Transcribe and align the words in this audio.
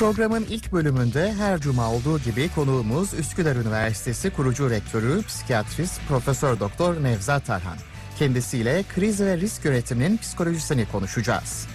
Programın 0.00 0.46
ilk 0.50 0.72
bölümünde 0.72 1.32
her 1.32 1.60
cuma 1.60 1.92
olduğu 1.92 2.18
gibi 2.18 2.50
konuğumuz 2.54 3.14
Üsküdar 3.14 3.56
Üniversitesi 3.56 4.30
kurucu 4.30 4.70
rektörü, 4.70 5.22
psikiyatrist 5.22 6.00
Profesör 6.08 6.60
Doktor 6.60 7.02
Nevzat 7.02 7.46
Tarhan. 7.46 7.76
Kendisiyle 8.18 8.84
kriz 8.94 9.20
ve 9.20 9.36
risk 9.36 9.64
yönetiminin 9.64 10.16
psikolojisini 10.16 10.86
konuşacağız. 10.92 11.66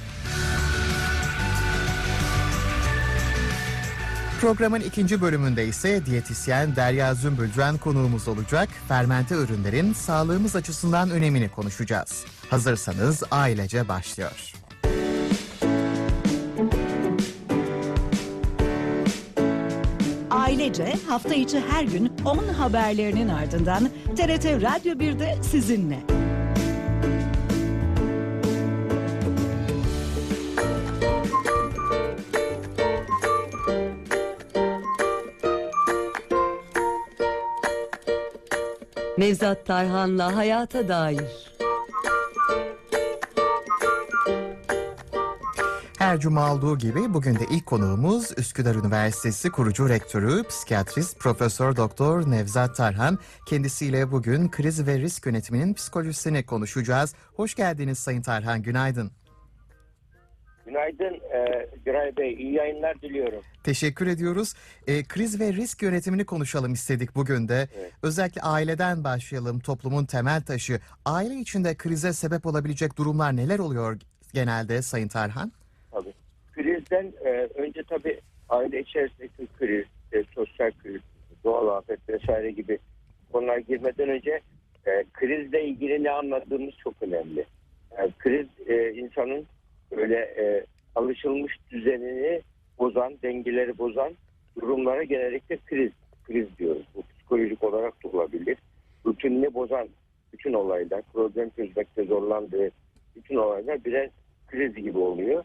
Programın 4.42 4.82
ikinci 4.82 5.22
bölümünde 5.22 5.68
ise 5.68 6.06
diyetisyen 6.06 6.76
Derya 6.76 7.14
Zümbülcen 7.14 7.78
konuğumuz 7.78 8.28
olacak. 8.28 8.70
Fermente 8.88 9.36
ürünlerin 9.36 9.94
sağlığımız 9.94 10.56
açısından 10.56 11.10
önemini 11.10 11.50
konuşacağız. 11.50 12.26
Hazırsanız 12.50 13.24
ailece 13.32 13.88
başlıyor. 13.88 14.54
Ailece 20.56 20.94
hafta 21.08 21.34
içi 21.34 21.60
her 21.60 21.84
gün 21.84 22.12
10 22.26 22.38
haberlerinin 22.54 23.28
ardından 23.28 23.90
TRT 24.16 24.46
Radyo 24.46 24.94
1'de 24.94 25.44
sizinle. 25.44 26.00
Nevzat 39.18 39.66
Tarhan'la 39.66 40.36
Hayata 40.36 40.88
Dair. 40.88 41.45
Her 46.16 46.20
cuma 46.22 46.54
olduğu 46.54 46.78
gibi 46.78 47.14
bugün 47.14 47.36
de 47.36 47.44
ilk 47.52 47.66
konuğumuz 47.66 48.38
Üsküdar 48.38 48.76
Üniversitesi 48.76 49.50
kurucu 49.50 49.90
rektörü, 49.90 50.44
psikiyatrist 50.44 51.20
Profesör 51.20 51.76
Doktor 51.76 52.32
Nevzat 52.32 52.76
Tarhan. 52.76 53.20
Kendisiyle 53.48 54.12
bugün 54.12 54.50
kriz 54.50 54.88
ve 54.88 55.00
risk 55.00 55.26
yönetiminin 55.26 55.74
psikolojisini 55.74 56.46
konuşacağız. 56.46 57.16
Hoş 57.36 57.56
geldiniz 57.56 58.00
Sayın 58.00 58.22
Tarhan, 58.22 58.62
günaydın. 58.62 59.12
Günaydın 60.66 61.14
e, 61.14 61.70
Güray 61.86 62.18
Bey. 62.18 62.34
iyi 62.34 62.54
yayınlar 62.54 63.02
diliyorum. 63.02 63.42
Teşekkür 63.64 64.08
ediyoruz. 64.08 64.54
E, 64.88 65.04
kriz 65.04 65.40
ve 65.40 65.54
risk 65.54 65.82
yönetimini 65.82 66.26
konuşalım 66.26 66.74
istedik 66.74 67.16
bugün 67.16 67.48
de. 67.48 67.70
Evet. 67.80 67.92
Özellikle 68.04 68.42
aileden 68.42 69.04
başlayalım, 69.04 69.60
toplumun 69.60 70.06
temel 70.06 70.42
taşı. 70.42 70.80
Aile 71.06 71.36
içinde 71.36 71.76
krize 71.76 72.14
sebep 72.14 72.46
olabilecek 72.46 72.98
durumlar 72.98 73.36
neler 73.36 73.60
oluyor 73.60 74.00
genelde 74.34 74.82
Sayın 74.82 75.08
Tarhan? 75.08 75.52
Tabii. 75.96 76.14
Krizden 76.54 77.14
e, 77.26 77.30
önce 77.56 77.84
tabii 77.84 78.20
aile 78.50 78.80
içerisindeki 78.80 79.48
kriz, 79.60 79.86
e, 80.14 80.24
sosyal 80.36 80.72
kriz, 80.84 81.02
doğal 81.44 81.68
afet 81.68 82.10
vesaire 82.10 82.52
gibi 82.52 82.80
konular 83.32 83.58
girmeden 83.58 84.10
önce 84.10 84.40
e, 84.86 85.04
krizle 85.14 85.66
ilgili 85.66 86.04
ne 86.04 86.12
anladığımız 86.12 86.74
çok 86.84 86.94
önemli. 87.02 87.46
Yani 87.98 88.12
kriz 88.20 88.48
e, 88.68 88.94
insanın 88.94 89.46
böyle 89.98 90.16
e, 90.16 90.66
alışılmış 90.96 91.54
düzenini 91.72 92.42
bozan, 92.80 93.14
dengeleri 93.24 93.78
bozan 93.78 94.14
durumlara 94.62 95.04
genellikle 95.04 95.58
kriz, 95.66 95.92
kriz 96.24 96.58
diyoruz. 96.58 96.86
Bu 96.96 97.02
psikolojik 97.02 97.64
olarak 97.64 98.04
da 98.04 98.08
olabilir. 98.08 98.58
Rutinini 99.06 99.54
bozan 99.54 99.88
bütün 100.34 100.54
olaylar, 100.54 101.02
problem 101.14 101.50
çözmekte 101.50 102.06
zorlandığı 102.06 102.70
bütün 103.16 103.36
olaylar 103.36 103.86
birer 103.86 104.10
kriz 104.48 104.76
gibi 104.76 104.98
oluyor. 104.98 105.44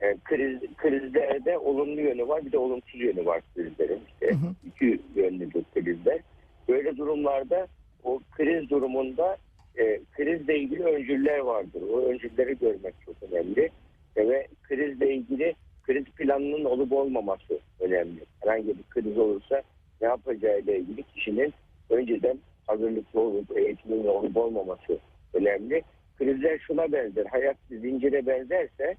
Yani 0.00 0.16
kriz, 0.24 0.60
krizlerde 0.76 1.58
olumlu 1.58 2.00
yönü 2.00 2.28
var 2.28 2.46
bir 2.46 2.52
de 2.52 2.58
olumsuz 2.58 3.00
yönü 3.00 3.26
var 3.26 3.40
krizlerin. 3.54 4.00
İşte 4.12 4.26
Hı 4.26 4.34
hı. 4.34 4.54
iki 4.66 5.00
yönlüdür 5.14 5.64
krizler. 5.74 6.20
Böyle 6.68 6.96
durumlarda 6.96 7.66
o 8.04 8.20
kriz 8.36 8.70
durumunda 8.70 9.36
e, 9.78 10.00
krizle 10.12 10.58
ilgili 10.58 10.84
öncüller 10.84 11.38
vardır. 11.38 11.82
O 11.92 12.00
öncülleri 12.00 12.58
görmek 12.58 12.94
çok 13.06 13.16
önemli. 13.30 13.70
E, 14.16 14.28
ve 14.28 14.46
krizle 14.62 15.14
ilgili 15.14 15.54
kriz 15.82 16.04
planının 16.04 16.64
olup 16.64 16.92
olmaması 16.92 17.58
önemli. 17.80 18.20
Herhangi 18.40 18.68
bir 18.68 18.82
kriz 18.90 19.18
olursa 19.18 19.62
ne 20.00 20.08
yapacağıyla 20.08 20.74
ilgili 20.74 21.02
kişinin 21.02 21.54
önceden 21.90 22.38
hazırlıklı 22.66 23.20
olup 23.20 23.58
eğitiminin 23.58 24.06
olup 24.06 24.36
olmaması 24.36 24.98
önemli. 25.34 25.82
Krizler 26.18 26.58
şuna 26.58 26.92
benzer. 26.92 27.26
Hayat 27.26 27.56
zincire 27.70 28.26
benzerse 28.26 28.96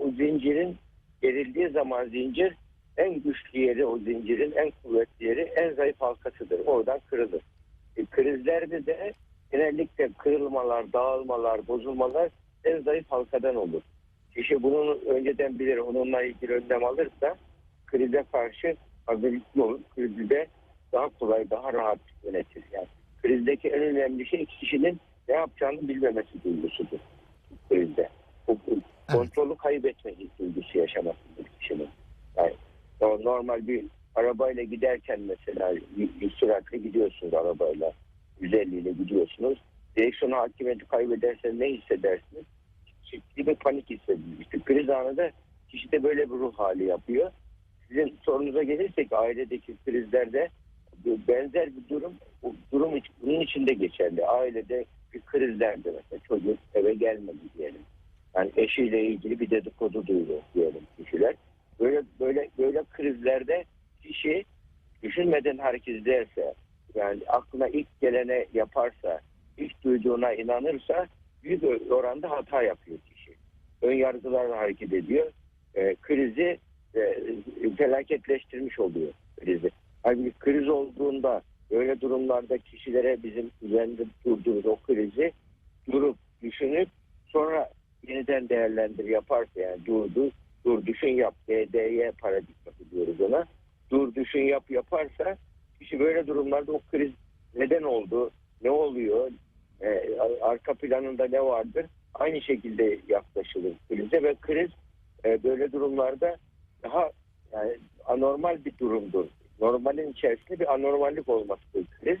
o 0.00 0.10
zincirin 0.10 0.76
gerildiği 1.22 1.68
zaman 1.68 2.04
zincir 2.04 2.54
en 2.96 3.14
güçlü 3.14 3.60
yeri 3.60 3.86
o 3.86 3.98
zincirin 3.98 4.52
en 4.52 4.72
kuvvetli 4.82 5.26
yeri 5.26 5.40
en 5.40 5.74
zayıf 5.74 6.00
halkasıdır. 6.00 6.60
Oradan 6.66 7.00
kırılır. 7.10 7.42
E, 7.96 8.04
krizlerde 8.04 8.86
de 8.86 9.12
genellikle 9.52 10.10
kırılmalar, 10.18 10.92
dağılmalar, 10.92 11.68
bozulmalar 11.68 12.30
en 12.64 12.80
zayıf 12.80 13.10
halkadan 13.10 13.56
olur. 13.56 13.82
Kişi 14.34 14.62
bunu 14.62 14.98
önceden 15.06 15.58
bilir, 15.58 15.76
onunla 15.76 16.22
ilgili 16.22 16.52
önlem 16.52 16.84
alırsa 16.84 17.36
krize 17.86 18.24
karşı 18.32 18.76
hazırlıklı 19.06 19.64
olur. 19.64 19.80
Krizi 19.94 20.30
de 20.30 20.46
daha 20.92 21.08
kolay, 21.08 21.50
daha 21.50 21.72
rahat 21.72 21.98
yönetir. 22.24 22.64
Yani 22.72 22.86
krizdeki 23.22 23.68
en 23.68 23.82
önemli 23.82 24.26
şey 24.26 24.46
kişinin 24.46 25.00
ne 25.28 25.34
yapacağını 25.34 25.88
bilmemesi 25.88 26.44
duygusudur 26.44 26.98
krizde. 27.70 28.08
Bu 28.48 28.58
kontrolü 29.12 29.56
kaybetme 29.56 30.12
duygusu 30.38 30.78
yaşamasıdır 30.78 31.44
kişinin. 31.60 31.88
Yani 32.36 32.52
normal 33.00 33.66
bir 33.66 33.84
arabayla 34.14 34.62
giderken 34.62 35.20
mesela 35.20 35.74
bir, 35.96 36.30
süratle 36.30 36.78
gidiyorsunuz 36.78 37.34
arabayla 37.34 37.92
150 38.40 38.76
ile 38.76 38.92
gidiyorsunuz. 38.92 39.58
Direksiyonu 39.96 40.36
hakimiyeti 40.36 40.84
kaybederseniz 40.84 41.58
ne 41.58 41.66
hissedersiniz? 41.66 42.44
Ciddi 43.04 43.46
bir 43.46 43.54
panik 43.54 43.90
hissedilir. 43.90 44.40
İşte 44.40 44.58
kriz 44.64 44.90
anında 44.90 45.30
kişi 45.68 45.92
de 45.92 46.02
böyle 46.02 46.30
bir 46.30 46.34
ruh 46.34 46.54
hali 46.54 46.84
yapıyor. 46.84 47.30
Sizin 47.88 48.18
sorunuza 48.22 48.62
gelirsek 48.62 49.12
ailedeki 49.12 49.76
krizlerde 49.84 50.48
benzer 51.28 51.66
bir 51.76 51.88
durum 51.88 52.14
bu 52.42 52.54
durum 52.72 52.90
bunun 53.22 53.40
içinde 53.40 53.72
geçerli. 53.74 54.26
Ailede 54.26 54.84
bir 55.14 55.20
krizlerde 55.20 55.90
mesela 55.90 56.20
çocuk 56.28 56.58
eve 56.74 56.94
gelmedi 56.94 57.38
diyelim. 57.58 57.82
Yani 58.36 58.50
eşiyle 58.56 59.04
ilgili 59.04 59.40
bir 59.40 59.50
dedikodu 59.50 60.06
duyuyor 60.06 60.42
diyelim 60.54 60.86
kişiler. 60.96 61.34
Böyle 61.80 62.02
böyle 62.20 62.48
böyle 62.58 62.84
krizlerde 62.90 63.64
kişi 64.02 64.44
düşünmeden 65.02 65.58
hareket 65.58 65.96
ederse 65.96 66.54
yani 66.94 67.20
aklına 67.26 67.68
ilk 67.68 68.00
gelene 68.00 68.46
yaparsa, 68.54 69.20
ilk 69.56 69.84
duyduğuna 69.84 70.32
inanırsa 70.32 71.06
büyük 71.44 71.64
oranda 71.92 72.30
hata 72.30 72.62
yapıyor 72.62 72.98
kişi. 72.98 73.34
Ön 73.82 73.92
yargılarla 73.92 74.56
hareket 74.56 74.92
ediyor. 74.92 75.32
Ee, 75.74 75.96
krizi 76.02 76.58
e, 76.94 77.16
felaketleştirmiş 77.76 78.80
oluyor 78.80 79.12
krizi. 79.40 79.70
Halbuki 80.02 80.32
kriz 80.38 80.68
olduğunda 80.68 81.42
öyle 81.70 82.00
durumlarda 82.00 82.58
kişilere 82.58 83.22
bizim 83.22 83.50
üzerinde 83.62 84.04
durduğumuz 84.24 84.66
o 84.66 84.76
krizi 84.76 85.32
durup 85.92 86.16
düşünüp 86.42 86.88
sonra 87.28 87.70
yeniden 88.08 88.48
değerlendir 88.48 89.04
yaparsa 89.04 89.60
yani 89.60 89.86
durdu, 89.86 90.30
dur 90.64 90.86
düşün 90.86 91.08
yap 91.08 91.34
DDY 91.48 92.08
paradigması 92.20 92.90
diyoruz 92.90 93.20
ona. 93.20 93.46
Dur 93.90 94.14
düşün 94.14 94.42
yap 94.42 94.70
yaparsa 94.70 95.36
kişi 95.80 96.00
böyle 96.00 96.26
durumlarda 96.26 96.72
o 96.72 96.80
kriz 96.90 97.12
neden 97.54 97.82
oldu, 97.82 98.30
ne 98.62 98.70
oluyor, 98.70 99.30
e, 99.80 100.18
arka 100.40 100.74
planında 100.74 101.28
ne 101.28 101.42
vardır 101.42 101.86
aynı 102.14 102.42
şekilde 102.42 102.98
yaklaşılır 103.08 103.72
krize 103.88 104.22
ve 104.22 104.34
kriz 104.34 104.70
e, 105.24 105.42
böyle 105.42 105.72
durumlarda 105.72 106.36
daha 106.82 107.10
yani 107.52 107.76
anormal 108.06 108.64
bir 108.64 108.78
durumdur. 108.78 109.26
Normalin 109.60 110.12
içerisinde 110.12 110.58
bir 110.58 110.74
anormallik 110.74 111.28
olmasıdır 111.28 111.86
kriz. 112.00 112.18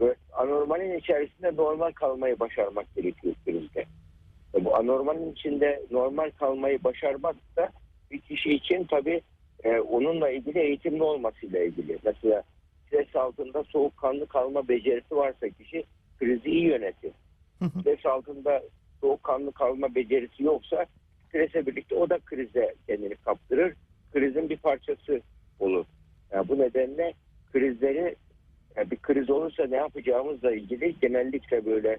Ve 0.00 0.14
anormalin 0.32 0.98
içerisinde 0.98 1.56
normal 1.56 1.92
kalmayı 1.92 2.40
başarmak 2.40 2.94
gerekiyor. 2.96 3.34
Bu 4.60 4.76
anormalin 4.76 5.32
içinde 5.32 5.82
normal 5.90 6.30
kalmayı 6.30 6.84
başarmak 6.84 7.36
da 7.56 7.68
bir 8.10 8.20
kişi 8.20 8.52
için 8.52 8.84
tabii 8.84 9.20
e, 9.64 9.78
onunla 9.78 10.30
ilgili 10.30 10.58
eğitimli 10.58 11.02
olmasıyla 11.02 11.60
ilgili. 11.60 11.98
Mesela 12.04 12.42
stres 12.86 13.16
altında 13.16 13.64
soğukkanlı 13.64 14.26
kalma 14.26 14.68
becerisi 14.68 15.16
varsa 15.16 15.48
kişi 15.48 15.84
krizi 16.18 16.50
iyi 16.50 16.64
yönetir. 16.64 17.12
Stres 17.80 18.06
altında 18.06 18.62
soğukkanlı 19.00 19.52
kalma 19.52 19.94
becerisi 19.94 20.42
yoksa 20.42 20.86
stresle 21.28 21.66
birlikte 21.66 21.94
o 21.94 22.10
da 22.10 22.18
krize 22.18 22.74
kendini 22.86 23.14
kaptırır. 23.14 23.74
Krizin 24.12 24.48
bir 24.48 24.56
parçası 24.56 25.20
olur. 25.60 25.84
Yani 26.32 26.48
bu 26.48 26.58
nedenle 26.58 27.14
krizleri 27.52 28.16
yani 28.76 28.90
bir 28.90 28.96
kriz 28.96 29.30
olursa 29.30 29.66
ne 29.66 29.76
yapacağımızla 29.76 30.52
ilgili 30.52 30.94
genellikle 31.00 31.66
böyle 31.66 31.98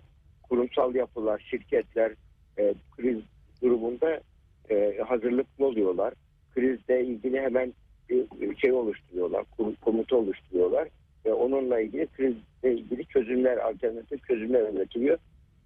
kurumsal 0.50 0.96
yapılar, 0.96 1.46
şirketler 1.50 2.12
e, 2.60 2.74
kriz 2.92 3.20
durumunda 3.62 4.22
e, 4.70 4.98
hazırlıklı 5.08 5.66
oluyorlar. 5.66 6.14
Krizle 6.56 7.06
ilgili 7.06 7.42
hemen 7.42 7.74
bir 8.10 8.58
şey 8.58 8.72
oluşturuyorlar, 8.72 9.46
kom- 9.58 9.76
komuta 9.76 10.16
oluşturuyorlar 10.16 10.88
ve 11.26 11.34
onunla 11.34 11.80
ilgili 11.80 12.08
krizle 12.08 12.74
ilgili 12.74 13.06
çözümler, 13.06 13.58
alternatif 13.58 14.28
çözümler 14.28 14.74
üretiliyor. 14.74 15.18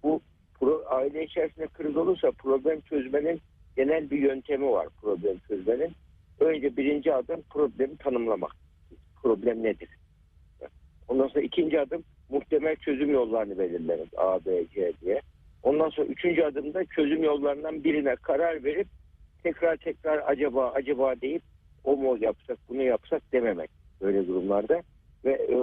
Bu 0.02 0.20
pro- 0.60 0.84
aile 0.84 1.24
içerisinde 1.24 1.66
kriz 1.66 1.96
olursa 1.96 2.30
problem 2.30 2.80
çözmenin 2.80 3.40
genel 3.76 4.10
bir 4.10 4.18
yöntemi 4.18 4.70
var 4.70 4.88
problem 5.02 5.38
çözmenin. 5.48 5.92
Önce 6.40 6.76
birinci 6.76 7.14
adım 7.14 7.42
problemi 7.50 7.96
tanımlamak. 7.96 8.52
Problem 9.22 9.62
nedir? 9.62 9.88
Ondan 11.08 11.28
sonra 11.28 11.40
ikinci 11.40 11.80
adım 11.80 12.04
muhtemel 12.28 12.76
çözüm 12.76 13.10
yollarını 13.10 13.58
belirleriz. 13.58 14.08
A, 14.16 14.44
B, 14.44 14.66
C 14.74 14.92
diye. 15.00 15.22
Ondan 15.62 15.88
sonra 15.88 16.06
üçüncü 16.06 16.42
adımda 16.42 16.84
çözüm 16.84 17.22
yollarından 17.24 17.84
birine 17.84 18.16
karar 18.16 18.64
verip 18.64 18.88
tekrar 19.42 19.76
tekrar 19.76 20.22
acaba 20.26 20.70
acaba 20.70 21.20
deyip 21.20 21.42
o 21.84 21.96
mu 21.96 22.16
yapsak 22.20 22.58
bunu 22.68 22.82
yapsak 22.82 23.22
dememek 23.32 23.70
böyle 24.00 24.26
durumlarda. 24.28 24.82
Ve 25.24 25.32
e, 25.32 25.56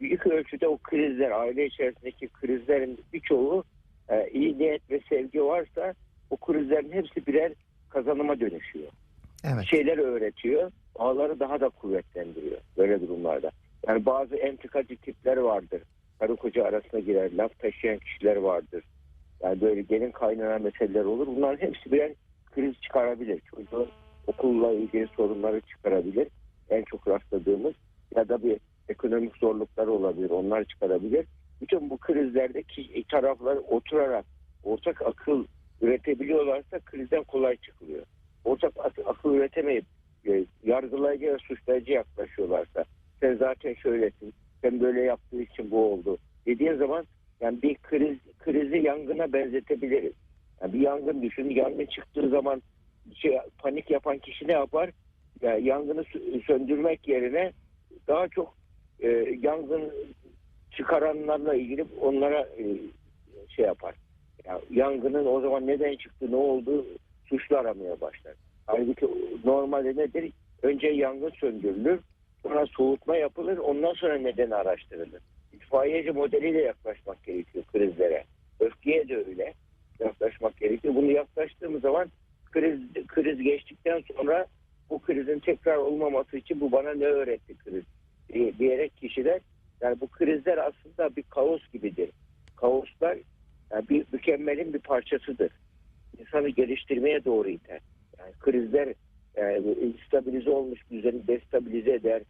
büyük 0.00 0.26
ölçüde 0.26 0.68
o 0.68 0.78
krizler 0.78 1.30
aile 1.30 1.66
içerisindeki 1.66 2.28
krizlerin 2.28 3.00
birçoğu 3.12 3.64
e, 4.08 4.30
iyi 4.30 4.58
niyet 4.58 4.90
ve 4.90 5.00
sevgi 5.08 5.44
varsa 5.44 5.94
o 6.30 6.36
krizlerin 6.36 6.92
hepsi 6.92 7.26
birer 7.26 7.52
kazanıma 7.90 8.40
dönüşüyor 8.40 8.88
Evet. 9.44 9.64
şeyler 9.66 9.98
öğretiyor. 9.98 10.70
Ağları 10.94 11.40
daha 11.40 11.60
da 11.60 11.68
kuvvetlendiriyor 11.68 12.60
böyle 12.76 13.00
durumlarda. 13.00 13.50
Yani 13.88 14.06
bazı 14.06 14.36
entrikacı 14.36 14.96
tipler 14.96 15.36
vardır. 15.36 15.82
Karı 16.18 16.36
koca 16.36 16.64
arasına 16.64 17.00
girer, 17.00 17.32
laf 17.32 17.58
taşıyan 17.58 17.98
kişiler 17.98 18.36
vardır. 18.36 18.84
Yani 19.42 19.60
böyle 19.60 19.82
gelin 19.82 20.10
kaynana 20.10 20.58
meseleler 20.58 21.04
olur. 21.04 21.26
Bunların 21.26 21.66
hepsi 21.66 21.92
birer 21.92 22.12
kriz 22.54 22.74
çıkarabilir. 22.80 23.40
Çocuğun 23.40 23.88
okulla 24.26 24.72
ilgili 24.72 25.08
sorunları 25.16 25.60
çıkarabilir. 25.60 26.28
En 26.70 26.82
çok 26.82 27.08
rastladığımız 27.08 27.74
ya 28.16 28.28
da 28.28 28.42
bir 28.42 28.58
ekonomik 28.88 29.36
zorluklar 29.36 29.86
olabilir. 29.86 30.30
Onlar 30.30 30.64
çıkarabilir. 30.64 31.26
Bütün 31.60 31.90
bu 31.90 31.98
krizlerde 31.98 32.62
ki- 32.62 33.04
taraflar 33.10 33.56
oturarak 33.56 34.24
ortak 34.64 35.02
akıl 35.02 35.44
üretebiliyorlarsa 35.80 36.78
krizden 36.80 37.24
kolay 37.24 37.56
çıkılıyor 37.56 38.04
ortak 38.44 38.72
ak- 38.78 39.06
akıl 39.06 39.34
üretemeyip 39.34 39.84
e, 40.28 40.44
yargılayıcı 40.64 41.26
ve 41.26 41.38
suçlayıcı 41.38 41.92
yaklaşıyorlarsa 41.92 42.84
sen 43.20 43.34
zaten 43.36 43.74
şöylesin, 43.74 44.34
sen 44.62 44.80
böyle 44.80 45.00
yaptığı 45.00 45.42
için 45.42 45.70
bu 45.70 45.92
oldu 45.92 46.18
dediğin 46.46 46.74
zaman 46.74 47.06
yani 47.40 47.62
bir 47.62 47.74
kriz 47.74 48.18
krizi 48.44 48.78
yangına 48.78 49.32
benzetebiliriz. 49.32 50.12
Yani 50.60 50.72
bir 50.72 50.80
yangın 50.80 51.22
düşün, 51.22 51.50
yangın 51.50 51.86
çıktığı 51.86 52.28
zaman 52.28 52.62
şey, 53.14 53.38
panik 53.58 53.90
yapan 53.90 54.18
kişi 54.18 54.48
ne 54.48 54.52
yapar? 54.52 54.90
Ya 55.42 55.58
yangını 55.58 56.00
sö- 56.00 56.44
söndürmek 56.46 57.08
yerine 57.08 57.52
daha 58.08 58.28
çok 58.28 58.54
e, 59.00 59.08
yangın 59.42 59.92
çıkaranlarla 60.70 61.54
ilgili 61.54 61.84
onlara 62.00 62.40
e, 62.40 62.64
şey 63.48 63.64
yapar. 63.64 63.94
Ya, 64.44 64.60
yangının 64.70 65.26
o 65.26 65.40
zaman 65.40 65.66
neden 65.66 65.96
çıktı, 65.96 66.30
ne 66.30 66.36
oldu 66.36 66.86
suçlu 67.28 67.56
aramaya 67.56 68.00
başlar. 68.00 68.34
Halbuki 68.66 69.06
normalde 69.44 69.96
nedir? 69.96 70.32
Önce 70.62 70.86
yangın 70.86 71.30
söndürülür, 71.30 72.00
sonra 72.42 72.66
soğutma 72.66 73.16
yapılır, 73.16 73.58
ondan 73.58 73.92
sonra 73.92 74.18
nedeni 74.18 74.54
araştırılır. 74.54 75.20
İtfaiyeci 75.72 76.12
modeliyle 76.12 76.62
yaklaşmak 76.62 77.24
gerekiyor 77.24 77.64
krizlere. 77.64 78.24
Öfkeye 78.60 79.08
de 79.08 79.16
öyle 79.16 79.54
yaklaşmak 80.00 80.56
gerekiyor. 80.56 80.94
Bunu 80.94 81.10
yaklaştığımız 81.10 81.82
zaman 81.82 82.08
kriz, 82.50 82.80
kriz 83.06 83.42
geçtikten 83.42 84.02
sonra 84.16 84.46
bu 84.90 84.98
krizin 84.98 85.38
tekrar 85.38 85.76
olmaması 85.76 86.36
için 86.36 86.60
bu 86.60 86.72
bana 86.72 86.94
ne 86.94 87.04
öğretti 87.04 87.56
kriz 87.56 87.84
diye- 88.32 88.58
diyerek 88.58 88.96
kişiler 88.96 89.40
yani 89.80 90.00
bu 90.00 90.06
krizler 90.08 90.58
aslında 90.58 91.16
bir 91.16 91.22
kaos 91.22 91.60
gibidir. 91.72 92.10
Kaoslar 92.56 93.18
yani 93.70 93.88
bir 93.88 94.06
mükemmelin 94.12 94.74
bir 94.74 94.80
parçasıdır 94.80 95.50
insanı 96.18 96.48
geliştirmeye 96.48 97.24
doğru 97.24 97.48
iter. 97.48 97.80
Yani 98.18 98.32
krizler 98.40 98.94
yani 99.36 99.94
stabilize 100.06 100.50
olmuş 100.50 100.80
düzeni 100.90 101.26
destabilize 101.26 101.92
eder, 101.92 102.22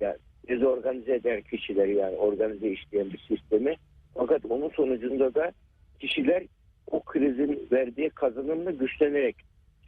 yani 0.00 0.16
dezorganize 0.48 1.14
eder 1.14 1.42
kişileri 1.42 1.94
yani 1.94 2.16
organize 2.16 2.70
işleyen 2.70 3.10
bir 3.10 3.18
sistemi. 3.18 3.76
Fakat 4.14 4.44
onun 4.44 4.68
sonucunda 4.68 5.34
da 5.34 5.52
kişiler 6.00 6.42
o 6.86 7.02
krizin 7.02 7.68
verdiği 7.72 8.10
kazanımla 8.10 8.70
güçlenerek 8.70 9.36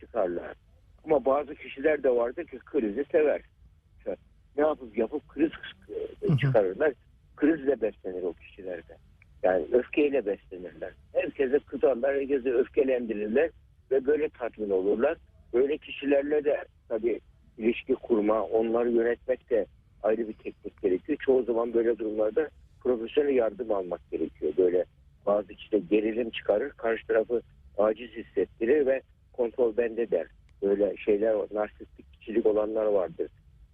çıkarlar. 0.01 0.55
Ama 1.05 1.25
bazı 1.25 1.55
kişiler 1.55 2.03
de 2.03 2.11
vardır 2.11 2.47
ki 2.47 2.59
krizi 2.59 3.05
sever. 3.13 3.41
Ne 4.57 4.63
yapıp 4.63 4.99
yapıp 4.99 5.29
kriz 5.29 5.51
çıkarırlar. 6.41 6.93
Krizle 7.37 7.81
beslenir 7.81 8.23
o 8.23 8.33
kişilerde. 8.33 8.97
Yani 9.43 9.67
öfkeyle 9.73 10.27
beslenirler. 10.27 10.93
Herkese 11.13 11.59
kızarlar, 11.59 12.15
herkese 12.15 12.53
öfkelendirirler 12.53 13.51
ve 13.91 14.07
böyle 14.07 14.29
tatmin 14.29 14.71
olurlar. 14.71 15.19
Böyle 15.53 15.79
kişilerle 15.79 16.45
de 16.45 16.65
tabii 16.89 17.21
ilişki 17.59 17.95
kurma, 17.95 18.43
onları 18.43 18.91
yönetmek 18.91 19.51
de 19.51 19.67
ayrı 20.03 20.29
bir 20.29 20.33
teknik 20.33 20.83
gerekiyor. 20.83 21.19
Çoğu 21.21 21.43
zaman 21.43 21.75
böyle 21.75 21.99
durumlarda 21.99 22.49
profesyonel 22.81 23.35
yardım 23.35 23.73
almak 23.73 24.11
gerekiyor. 24.11 24.53
Böyle 24.59 24.85
bazı 25.27 25.49
kişiler 25.49 25.81
gerilim 25.91 26.31
çıkarır, 26.31 26.71
karşı 26.71 27.07
tarafı 27.07 27.43
aciz 27.79 28.11
hissettirir 28.11 28.87
ve 28.87 29.03
kontrol 29.33 29.77
bende 29.77 30.11
der. 30.11 30.27
Böyle 30.63 30.97
şeyler 30.97 31.37
narsistik 31.53 32.13
kişilik 32.13 32.47
olanlar 32.47 32.85
vardır. 32.85 33.29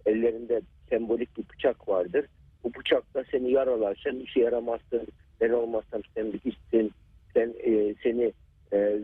Ellerinde 0.05 0.61
sembolik 0.89 1.37
bir 1.37 1.43
bıçak 1.53 1.89
vardır. 1.89 2.25
Bu 2.63 2.73
bıçakla 2.73 3.23
seni 3.31 3.51
yaralar, 3.51 4.01
sen 4.03 4.15
işe 4.15 4.39
yaramazsın, 4.39 5.07
ben 5.41 5.49
olmazsam 5.49 6.01
sen 6.15 6.33
bir 6.33 6.39
hiçsin, 6.39 6.91
sen 7.33 7.53
e, 7.59 7.95
seni 8.03 8.33
e, 8.73 8.99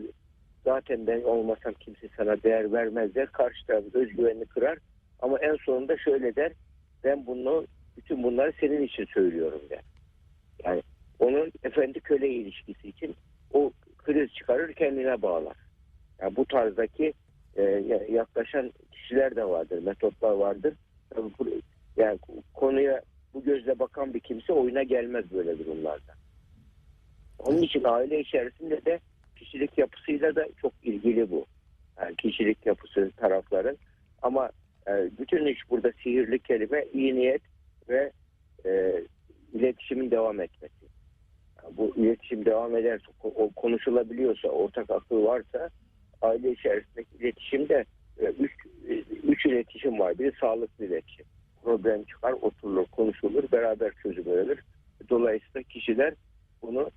zaten 0.64 1.06
ben 1.06 1.22
olmasam 1.22 1.72
kimse 1.72 2.08
sana 2.16 2.42
değer 2.42 2.72
vermez 2.72 3.14
der. 3.14 3.26
Karşı 3.26 3.66
tarafın 3.66 4.00
özgüvenini 4.00 4.44
kırar. 4.44 4.78
Ama 5.20 5.38
en 5.38 5.56
sonunda 5.56 5.96
şöyle 5.96 6.36
der. 6.36 6.52
Ben 7.04 7.26
bunu 7.26 7.66
bütün 7.96 8.22
bunları 8.22 8.52
senin 8.60 8.82
için 8.82 9.04
söylüyorum 9.04 9.60
der. 9.70 9.80
Yani 10.64 10.82
onun 11.18 11.52
efendi 11.62 12.00
köle 12.00 12.28
ilişkisi 12.28 12.88
için 12.88 13.16
o 13.52 13.72
kriz 13.98 14.30
çıkarır 14.32 14.72
kendine 14.72 15.22
bağlar. 15.22 15.56
Yani 16.20 16.36
bu 16.36 16.44
tarzdaki 16.46 17.12
e, 17.56 17.62
yaklaşan 18.10 18.72
kişiler 18.92 19.36
de 19.36 19.44
vardır, 19.44 19.82
metotlar 19.82 20.30
vardır. 20.32 20.74
Tabii 21.10 21.30
bu- 21.38 21.60
yani 21.96 22.18
konuya 22.54 23.02
bu 23.34 23.44
gözle 23.44 23.78
bakan 23.78 24.14
bir 24.14 24.20
kimse 24.20 24.52
oyuna 24.52 24.82
gelmez 24.82 25.24
böyle 25.32 25.58
durumlarda. 25.58 26.12
Onun 27.38 27.62
için 27.62 27.84
aile 27.84 28.20
içerisinde 28.20 28.84
de 28.84 29.00
kişilik 29.36 29.78
yapısıyla 29.78 30.34
da 30.36 30.46
çok 30.56 30.72
ilgili 30.82 31.30
bu. 31.30 31.46
Yani 32.00 32.16
kişilik 32.16 32.66
yapısı 32.66 33.12
tarafların. 33.16 33.76
Ama 34.22 34.50
bütün 34.88 35.46
iş 35.46 35.70
burada 35.70 35.92
sihirli 35.92 36.38
kelime 36.38 36.84
iyi 36.92 37.14
niyet 37.14 37.42
ve 37.88 38.12
e, 38.66 39.02
iletişimin 39.52 40.10
devam 40.10 40.40
etmesi. 40.40 40.84
Yani 41.62 41.76
bu 41.76 41.94
iletişim 41.96 42.44
devam 42.44 42.76
ederse, 42.76 43.04
konuşulabiliyorsa, 43.56 44.48
ortak 44.48 44.90
akıl 44.90 45.24
varsa 45.24 45.70
aile 46.22 46.52
içerisindeki 46.52 47.16
iletişimde 47.20 47.84
e, 48.20 48.24
üç, 48.24 48.52
e, 48.88 48.92
üç 49.26 49.46
iletişim 49.46 49.98
var. 49.98 50.18
Biri 50.18 50.32
sağlıklı 50.40 50.84
iletişim. 50.84 51.26
Problem 51.62 52.04
çıkar, 52.04 52.32
oturulur, 52.32 52.86
konuşulur, 52.86 53.44
beraber 53.52 53.92
çözüm 54.02 54.26
verilir. 54.26 54.64
Dolayısıyla 55.10 55.62
kişiler 55.62 56.14
bunu 56.62 56.90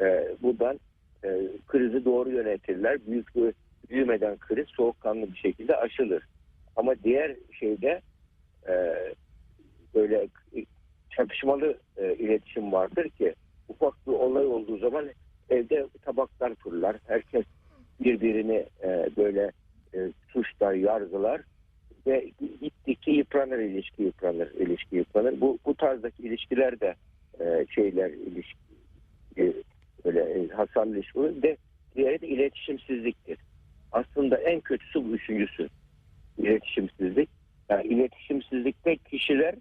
e, 0.00 0.36
buradan 0.42 0.80
e, 1.24 1.28
krizi 1.66 2.04
doğru 2.04 2.30
yönetirler. 2.30 3.06
Büyük 3.06 3.36
bir 3.36 3.54
büyümeden 3.90 4.38
kriz 4.38 4.66
soğukkanlı 4.68 5.32
bir 5.32 5.38
şekilde 5.38 5.76
aşılır. 5.76 6.22
Ama 6.76 6.94
diğer 7.04 7.36
şeyde 7.52 8.00
e, 8.68 8.74
böyle 9.94 10.28
çatışmalı 11.10 11.78
e, 11.96 12.14
iletişim 12.14 12.72
vardır 12.72 13.08
ki 13.08 13.34
ufak 13.68 14.06
bir 14.06 14.12
olay 14.12 14.46
olduğu 14.46 14.78
zaman 14.78 15.08
evde 15.50 15.86
tabaklar 16.02 16.54
fırlar. 16.54 16.96
Herkes 17.06 17.44
birbirini 18.00 18.66
e, 18.82 19.08
böyle 19.16 19.52
e, 19.94 19.98
suçlar, 20.28 20.72
yargılar 20.72 21.40
ve 22.06 22.30
gittikçe 22.60 23.10
yıpranır 23.10 23.58
ilişki 23.58 24.02
yıpranır, 24.02 24.50
ilişki 24.50 24.96
yıpranır. 24.96 25.40
Bu, 25.40 25.58
bu 25.66 25.74
tarzdaki 25.74 26.22
ilişkiler 26.22 26.80
de 26.80 26.94
e, 27.40 27.66
şeyler 27.74 28.10
ilişki 28.10 28.58
e, 29.38 29.52
böyle 30.04 30.20
e, 30.20 30.48
hasarlı 30.48 30.96
ilişki 30.96 31.18
olur. 31.18 31.42
De 31.42 31.56
diğeri 31.96 32.20
de 32.20 32.28
iletişimsizliktir. 32.28 33.38
Aslında 33.92 34.36
en 34.36 34.60
kötüsü 34.60 35.04
bu 35.04 35.08
üçüncüsü. 35.08 35.68
İletişimsizlik. 36.38 37.30
Yani 37.68 37.86
iletişimsizlikte 37.86 38.96
kişiler 38.96 39.54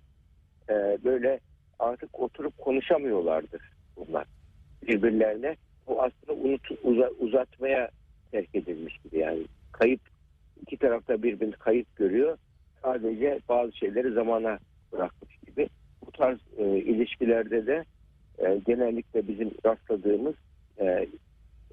e, 0.69 0.97
böyle 1.03 1.39
artık 1.79 2.19
oturup 2.19 2.57
konuşamıyorlardır 2.57 3.61
bunlar 3.97 4.27
birbirlerine. 4.87 5.55
Bu 5.87 6.01
aslında 6.03 6.33
unut, 6.47 6.71
uza- 6.83 7.11
uzatmaya 7.19 7.89
terk 8.31 8.55
edilmiş 8.55 8.97
gibi 8.97 9.17
yani. 9.19 9.43
Kayıp 9.71 10.01
iki 10.61 10.77
tarafta 10.77 11.23
birbirini 11.23 11.53
kayıp 11.53 11.95
görüyor. 11.95 12.37
sadece 12.83 13.39
bazı 13.49 13.77
şeyleri 13.77 14.11
zamana 14.11 14.59
bırakmış 14.91 15.37
gibi. 15.47 15.69
Bu 16.05 16.11
tarz 16.11 16.39
e, 16.57 16.63
ilişkilerde 16.77 17.67
de 17.67 17.85
e, 18.37 18.61
genellikle 18.65 19.27
bizim 19.27 19.51
rastladığımız 19.65 20.35
e, 20.77 21.07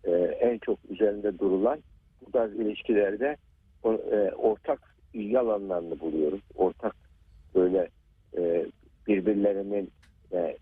e, 0.05 0.13
en 0.41 0.59
çok 0.59 0.79
üzerinde 0.91 1.39
durulan 1.39 1.79
bu 2.27 2.31
tarz 2.31 2.55
ilişkilerde 2.55 3.37
e, 3.95 4.35
ortak 4.35 4.95
ilgi 5.15 5.39
alanlarını 5.39 6.01
buluyoruz. 6.01 6.41
Ortak 6.55 6.97
böyle 7.55 7.89
e, 8.39 8.67
birbirlerinin 9.07 9.91
e, 10.33 10.57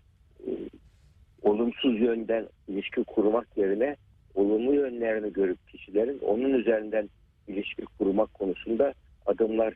olumsuz 1.41 1.99
yönden 1.99 2.47
ilişki 2.67 3.03
kurmak 3.03 3.47
yerine 3.57 3.95
olumlu 4.35 4.73
yönlerini 4.73 5.33
görüp 5.33 5.67
kişilerin 5.67 6.19
onun 6.19 6.53
üzerinden 6.53 7.09
ilişki 7.47 7.85
kurmak 7.85 8.33
konusunda 8.33 8.93
adımlar 9.25 9.73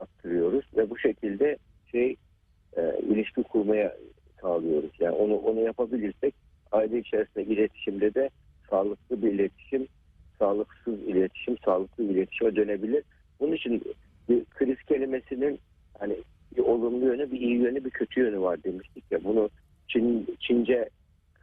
attırıyoruz 0.00 0.64
ve 0.76 0.90
bu 0.90 0.98
şekilde 0.98 1.56
şey 1.92 2.16
e, 2.76 2.98
ilişki 3.02 3.42
kurmaya 3.42 3.96
sağlıyoruz. 4.40 4.90
Yani 5.00 5.16
onu 5.16 5.36
onu 5.36 5.60
yapabilirsek 5.60 6.34
aile 6.72 6.98
içerisinde 6.98 7.44
iletişimde 7.44 8.14
de 8.14 8.30
sağlıklı 8.70 9.22
bir 9.22 9.32
iletişim, 9.32 9.86
sağlıksız 10.40 11.02
iletişim, 11.02 11.58
sağlıklı 11.64 12.04
iletişime 12.04 12.56
dönebilir. 12.56 13.04
Bunun 13.40 13.52
için 13.52 13.82
bir 14.28 14.44
kriz 14.44 14.82
kelimesinin 14.82 15.58
hani 15.98 16.16
bir 16.56 16.62
olumlu 16.62 17.04
yönü, 17.04 17.32
bir 17.32 17.40
iyi 17.40 17.56
yönü, 17.56 17.84
bir 17.84 17.90
kötü 17.90 18.20
yönü 18.20 18.40
var 18.40 18.64
demiştik 18.64 19.04
ya. 19.10 19.24
Bunu 19.24 19.50
Çin, 19.88 20.36
Çince 20.40 20.88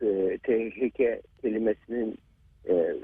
e, 0.02 0.38
tehlike 0.44 1.22
kelimesinin 1.42 2.18
e, 2.70 2.96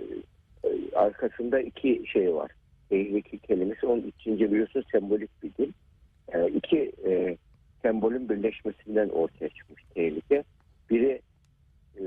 arkasında 0.96 1.60
iki 1.60 2.04
şey 2.08 2.36
var. 2.36 2.52
Tehlike 2.90 3.38
kelimesi 3.38 3.86
onun 3.86 4.14
Çince 4.20 4.52
biliyorsun 4.52 4.84
sembolik 4.92 5.44
bir 5.44 5.54
dil. 5.54 5.72
E, 6.34 6.48
iki 6.48 6.92
e, 7.08 7.38
sembolün 7.82 8.30
birleşmesinden 8.30 9.10
ortaya 9.10 9.50
çıkmış 9.50 9.84
tehlike. 9.96 10.44
Biri 10.90 11.22
e, 11.96 12.02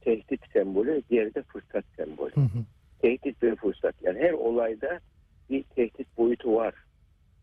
tehdit 0.00 0.40
sembolü, 0.52 1.02
diğeri 1.10 1.34
de 1.34 1.42
fırsat 1.42 1.84
sembolü. 1.96 2.32
Hı 2.34 2.40
hı. 2.40 2.64
Tehdit 3.02 3.42
ve 3.42 3.54
fırsat. 3.54 3.94
Yani 4.02 4.18
her 4.18 4.32
olayda 4.32 5.00
bir 5.50 5.62
tehdit 5.62 6.18
boyutu 6.18 6.54
var. 6.54 6.74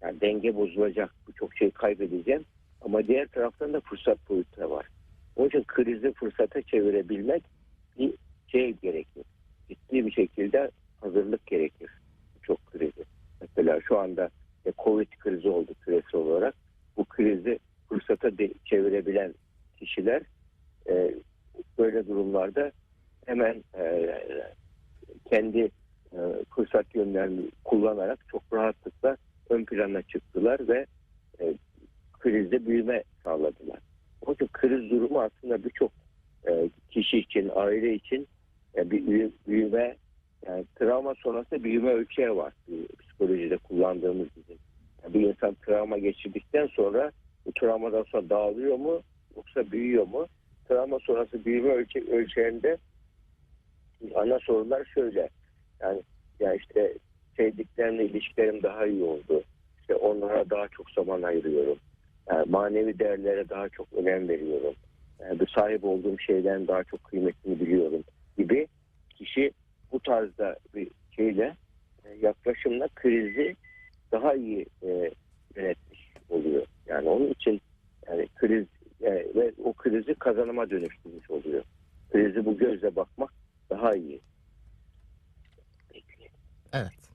Yani 0.02 0.22
denge 0.22 0.56
bozulacak, 0.56 1.12
birçok 1.28 1.56
şey 1.56 1.72
kaybedeceğim. 1.72 2.46
Ama 2.82 3.08
diğer 3.08 3.28
taraftan 3.28 3.74
da 3.74 3.80
fırsat 3.82 4.30
boyutu 4.30 4.62
da 4.62 4.70
var. 4.70 4.88
Onun 5.36 5.48
için 5.48 5.64
krizi 5.64 6.14
fırsata 6.14 6.62
çevirebilmek 6.62 7.44
bir 8.00 8.14
şey 8.48 8.74
gerekir. 8.74 9.24
Ciddi 9.70 10.06
bir 10.06 10.12
şekilde 10.12 10.72
hazırlık 11.02 11.48
gerekir. 11.48 11.90
Çok 12.44 12.66
krizi. 12.66 13.06
Mesela 13.42 13.80
şu 13.82 14.00
anda 14.00 14.30
Covid 14.84 15.08
krizi 15.20 15.50
oldu 15.50 15.72
küresel 15.82 16.22
olarak. 16.22 16.56
Bu 16.98 17.06
krizi 17.06 17.60
fırsata 17.90 18.32
çevirebilen 18.66 19.34
kişiler 19.80 20.22
e, 20.90 21.16
böyle 21.78 22.08
durumlarda 22.08 22.72
hemen 23.26 23.64
e, 23.78 24.16
kendi 25.30 25.60
e, 26.14 26.20
fırsat 26.56 26.96
yönlerini 26.96 27.42
kullanarak 27.64 28.20
çok 28.28 28.44
rahatlıkla 28.54 29.18
ön 29.50 29.66
plana 29.66 30.02
çıktılar 30.02 30.68
ve 30.68 30.86
e, 31.40 31.54
krizde 32.20 32.66
büyüme 32.66 33.04
sağladılar. 33.24 33.80
O 34.22 34.36
kriz 34.36 34.90
durumu 34.90 35.22
aslında 35.22 35.64
birçok 35.64 35.92
e, 36.48 36.70
kişi 36.92 37.18
için, 37.18 37.52
aile 37.56 37.94
için 37.94 38.28
e, 38.78 38.92
bir 38.92 39.08
büyü- 39.08 39.32
büyüme, 39.48 39.96
yani 40.48 40.66
travma 40.76 41.16
sonrası 41.16 41.64
büyüme 41.64 41.92
ölçeği 41.92 42.36
var 42.36 42.54
e, 42.70 42.74
psikolojide 43.00 43.58
kullandığımız 43.58 44.28
bizim. 44.38 44.58
Yani 45.04 45.14
bir 45.14 45.22
insan 45.22 45.56
travma 45.66 45.98
geçirdikten 45.98 46.68
sonra 46.68 47.12
bu 47.46 47.52
travmadan 47.54 48.04
sonra 48.04 48.30
dağılıyor 48.30 48.78
mu 48.78 49.02
yoksa 49.36 49.72
büyüyor 49.72 50.08
mu? 50.08 50.28
Travma 50.68 51.00
sonrası 51.00 51.46
büyüme 51.46 51.70
ölçe 51.70 52.00
ölçeğinde 52.00 52.78
ana 54.16 54.40
sorular 54.40 54.86
şöyle. 54.86 55.30
Yani 55.82 56.02
ya 56.40 56.54
işte 56.54 56.94
sevdiklerimle 57.38 58.06
ilişkilerim 58.06 58.64
daha 58.64 58.86
iyi 58.86 59.04
oldu. 59.04 59.44
İşte 59.82 59.96
onlara 59.96 60.50
daha 60.50 60.68
çok 60.68 60.92
zaman 60.92 61.22
ayırıyorum. 61.22 61.78
Yani 62.30 62.52
manevi 62.52 63.00
değerlere 63.00 63.50
daha 63.50 63.70
çok 63.70 63.94
önem 63.94 64.30
veriyorum. 64.30 64.74
Yani 65.20 65.40
bu 65.40 65.46
sahip 65.48 65.84
olduğum 65.84 66.20
şeylerin 66.20 66.68
daha 66.68 66.84
çok 66.84 67.04
kıymetini 67.04 67.60
biliyorum 67.60 68.04
gibi 68.38 68.68
kişi 69.10 69.52
bu 69.92 70.00
tarzda 70.00 70.56
bir 70.76 70.88
şeyle 71.16 71.56
e, 72.06 72.10
yaklaşımla 72.22 72.88
krizi 72.96 73.56
daha 74.12 74.34
iyi 74.34 74.66
e, 74.84 75.12
yönetmiş 75.56 76.14
oluyor. 76.30 76.66
Yani 76.88 77.10
onun 77.10 77.28
için 77.28 77.62
yani 78.08 78.28
kriz 78.36 78.66
e, 79.02 79.12
ve 79.12 79.52
o 79.64 79.74
krizi 79.74 80.16
kazanıma 80.16 80.70
dönüştürmüş 80.70 81.30
oluyor. 81.30 81.64
Krizi 82.12 82.46
bu 82.46 82.58
gözle 82.58 82.96
bakmak 82.96 83.32
daha 83.70 83.96
iyi. 83.96 84.22
Evet. 86.74 87.06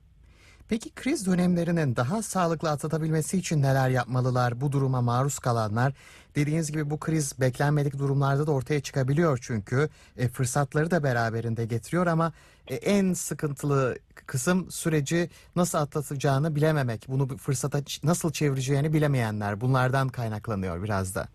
Peki 0.71 0.89
kriz 0.95 1.27
dönemlerinin 1.27 1.95
daha 1.95 2.21
sağlıklı 2.21 2.69
atlatabilmesi 2.69 3.37
için 3.37 3.61
neler 3.61 3.89
yapmalılar 3.89 4.61
bu 4.61 4.71
duruma 4.71 5.01
maruz 5.01 5.39
kalanlar? 5.39 5.93
Dediğiniz 6.35 6.71
gibi 6.71 6.89
bu 6.89 6.99
kriz 6.99 7.39
beklenmedik 7.39 7.99
durumlarda 7.99 8.47
da 8.47 8.51
ortaya 8.51 8.79
çıkabiliyor 8.79 9.39
çünkü 9.41 9.89
e, 10.17 10.27
fırsatları 10.27 10.91
da 10.91 11.03
beraberinde 11.03 11.65
getiriyor 11.65 12.07
ama 12.07 12.33
e, 12.67 12.75
en 12.75 13.13
sıkıntılı 13.13 13.97
kısım 14.25 14.71
süreci 14.71 15.29
nasıl 15.55 15.77
atlatacağını 15.77 16.55
bilememek, 16.55 17.05
bunu 17.07 17.29
bir 17.29 17.37
fırsata 17.37 17.79
nasıl 18.03 18.31
çevireceğini 18.31 18.93
bilemeyenler 18.93 19.61
bunlardan 19.61 20.07
kaynaklanıyor 20.07 20.83
biraz 20.83 21.15
da. 21.15 21.27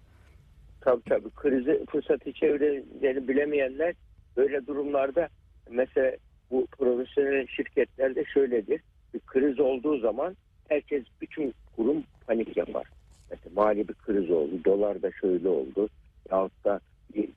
Tabii 0.80 1.02
tabii 1.08 1.30
krizi 1.30 1.84
fırsatı 1.90 2.32
çevireceğini 2.32 3.28
bilemeyenler 3.28 3.94
böyle 4.36 4.66
durumlarda 4.66 5.28
mesela 5.70 6.16
bu 6.50 6.66
profesyonel 6.66 7.46
şirketlerde 7.46 8.24
şöyledir. 8.24 8.80
Bir 9.14 9.20
kriz 9.20 9.60
olduğu 9.60 9.98
zaman 9.98 10.36
herkes 10.68 11.04
bütün 11.20 11.54
kurum 11.76 12.04
panik 12.26 12.56
yapar. 12.56 12.86
Mesela 13.30 13.50
mali 13.54 13.88
bir 13.88 13.94
kriz 13.94 14.30
oldu, 14.30 14.64
dolar 14.64 15.02
da 15.02 15.10
şöyle 15.20 15.48
oldu. 15.48 15.88
Yahut 16.30 16.64
da 16.64 16.80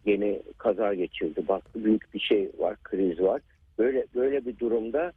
yeni 0.06 0.42
kaza 0.58 0.94
geçirdi, 0.94 1.48
baktı 1.48 1.86
büyük 1.86 2.14
bir 2.14 2.20
şey 2.20 2.50
var, 2.58 2.76
kriz 2.84 3.22
var. 3.22 3.42
Böyle 3.78 4.06
böyle 4.16 4.46
bir 4.46 4.60
durumda 4.60 5.12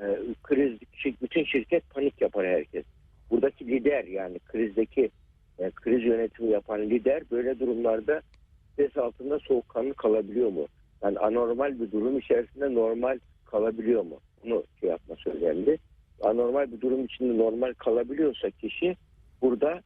e, 0.00 0.18
kriz 0.42 0.78
bütün 1.22 1.44
şirket 1.44 1.90
panik 1.90 2.20
yapar 2.20 2.46
herkes. 2.46 2.84
Buradaki 3.30 3.66
lider 3.66 4.04
yani 4.04 4.38
krizdeki 4.38 5.10
e, 5.58 5.70
kriz 5.70 6.04
yönetimi 6.04 6.50
yapan 6.50 6.82
lider 6.82 7.22
böyle 7.30 7.58
durumlarda 7.58 8.22
stres 8.72 8.96
altında 8.96 9.38
soğukkanlı 9.38 9.94
kalabiliyor 9.94 10.48
mu? 10.48 10.66
Yani 11.02 11.18
anormal 11.18 11.80
bir 11.80 11.92
durum 11.92 12.18
içerisinde 12.18 12.74
normal 12.74 13.18
kalabiliyor 13.46 14.02
mu? 14.02 14.20
Bunu 14.44 14.64
şey 14.80 14.90
yapması 14.90 15.30
önemli. 15.30 15.78
Anormal 16.22 16.72
bir 16.72 16.80
durum 16.80 17.04
içinde 17.04 17.38
normal 17.38 17.74
kalabiliyorsa 17.74 18.50
kişi 18.50 18.96
burada 19.42 19.80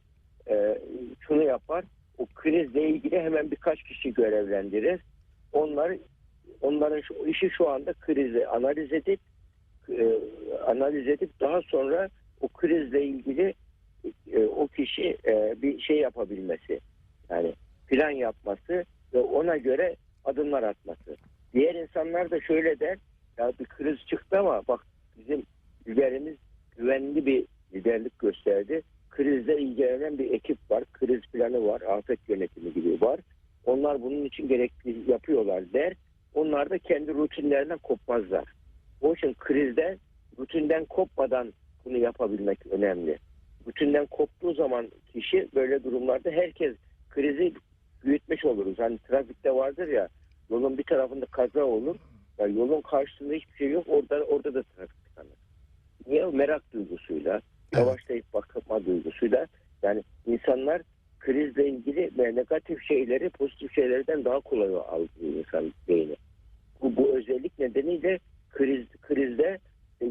e, 0.49 0.77
şunu 1.19 1.43
yapar. 1.43 1.85
O 2.17 2.25
krizle 2.25 2.89
ilgili 2.89 3.19
hemen 3.19 3.51
birkaç 3.51 3.83
kişi 3.83 4.13
görevlendirir. 4.13 5.01
Onlar 5.53 5.97
onların 6.61 7.01
şu, 7.01 7.27
işi 7.27 7.49
şu 7.49 7.69
anda 7.69 7.93
krizi 7.93 8.47
analiz 8.47 8.93
edip 8.93 9.19
e, 9.89 10.19
analiz 10.67 11.07
edip 11.07 11.39
daha 11.39 11.61
sonra 11.61 12.09
o 12.41 12.47
krizle 12.47 13.05
ilgili 13.05 13.53
e, 14.33 14.45
o 14.45 14.67
kişi 14.67 15.17
e, 15.25 15.55
bir 15.61 15.79
şey 15.79 15.97
yapabilmesi. 15.97 16.79
Yani 17.29 17.53
plan 17.87 18.09
yapması 18.09 18.85
ve 19.13 19.19
ona 19.19 19.57
göre 19.57 19.95
adımlar 20.25 20.63
atması. 20.63 21.17
Diğer 21.53 21.75
insanlar 21.75 22.31
da 22.31 22.41
şöyle 22.41 22.79
der. 22.79 22.97
Ya 23.37 23.51
bir 23.59 23.65
kriz 23.65 23.97
çıktı 24.05 24.39
ama 24.39 24.61
bak 24.67 24.85
bizim 25.17 25.43
liderimiz 25.87 26.37
güvenli 26.77 27.25
bir 27.25 27.45
liderlik 27.73 28.19
gösterdi. 28.19 28.81
Krizle 29.09 29.61
ilgilenen 29.61 30.19
bir 30.19 30.31
ekip 30.31 30.57
var. 30.71 30.83
Kriz 30.93 31.21
planı 31.21 31.67
var. 31.67 31.81
Afet 31.81 32.29
yönetimi 32.29 32.73
gibi 32.73 33.01
var. 33.01 33.19
Onlar 33.65 34.01
bunun 34.01 34.25
için 34.25 34.47
gerekli 34.47 35.11
yapıyorlar 35.11 35.73
der. 35.73 35.93
Onlar 36.33 36.69
da 36.69 36.77
kendi 36.77 37.13
rutinlerinden 37.13 37.77
kopmazlar. 37.77 38.45
O 39.01 39.13
için 39.13 39.33
krizde 39.33 39.97
rutinden 40.39 40.85
kopmadan 40.85 41.53
bunu 41.85 41.97
yapabilmek 41.97 42.67
önemli. 42.67 43.17
Rutinden 43.67 44.05
koptuğu 44.05 44.53
zaman 44.53 44.91
kişi 45.13 45.47
böyle 45.55 45.83
durumlarda 45.83 46.31
herkes 46.31 46.75
krizi 47.09 47.53
büyütmüş 48.05 48.45
oluruz. 48.45 48.79
Hani 48.79 48.97
trafikte 48.97 49.51
vardır 49.51 49.87
ya 49.87 50.09
yolun 50.49 50.77
bir 50.77 50.83
tarafında 50.83 51.25
kaza 51.25 51.63
olur. 51.63 51.95
Ya 52.37 52.47
yolun 52.47 52.81
karşısında 52.81 53.33
hiçbir 53.33 53.57
şey 53.57 53.69
yok. 53.69 53.85
Orada 53.87 54.23
orada 54.23 54.53
da 54.53 54.63
trafik 54.63 55.05
tıkanır. 55.05 55.37
Niye? 56.07 56.25
Merak 56.25 56.73
duygusuyla, 56.73 57.41
yavaşlayıp 57.73 58.33
bakma 58.33 58.85
duygusuyla. 58.85 59.47
Yani 59.83 60.03
insanlar 60.25 60.81
krizle 61.19 61.69
ilgili 61.69 62.11
ve 62.17 62.35
negatif 62.35 62.83
şeyleri 62.83 63.29
pozitif 63.29 63.73
şeylerden 63.73 64.25
daha 64.25 64.39
kolay 64.39 64.67
algılıyor 64.67 65.45
insan 65.45 65.73
beyni. 65.87 66.15
Bu, 66.81 66.95
bu 66.95 67.17
özellik 67.17 67.59
nedeniyle 67.59 68.19
kriz 68.49 68.87
krizde 69.01 69.59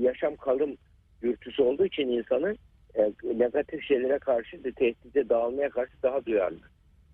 yaşam 0.01 0.37
kalım 0.37 0.77
dürtüsü 1.23 1.63
olduğu 1.63 1.87
için 1.87 2.09
insanın 2.09 2.59
e, 2.95 3.13
negatif 3.39 3.85
şeylere 3.85 4.19
karşı 4.19 4.65
da 4.65 4.71
tehdide 4.71 5.29
dağılmaya 5.29 5.71
karşı 5.71 5.93
daha 6.03 6.27
duyarlı. 6.27 6.61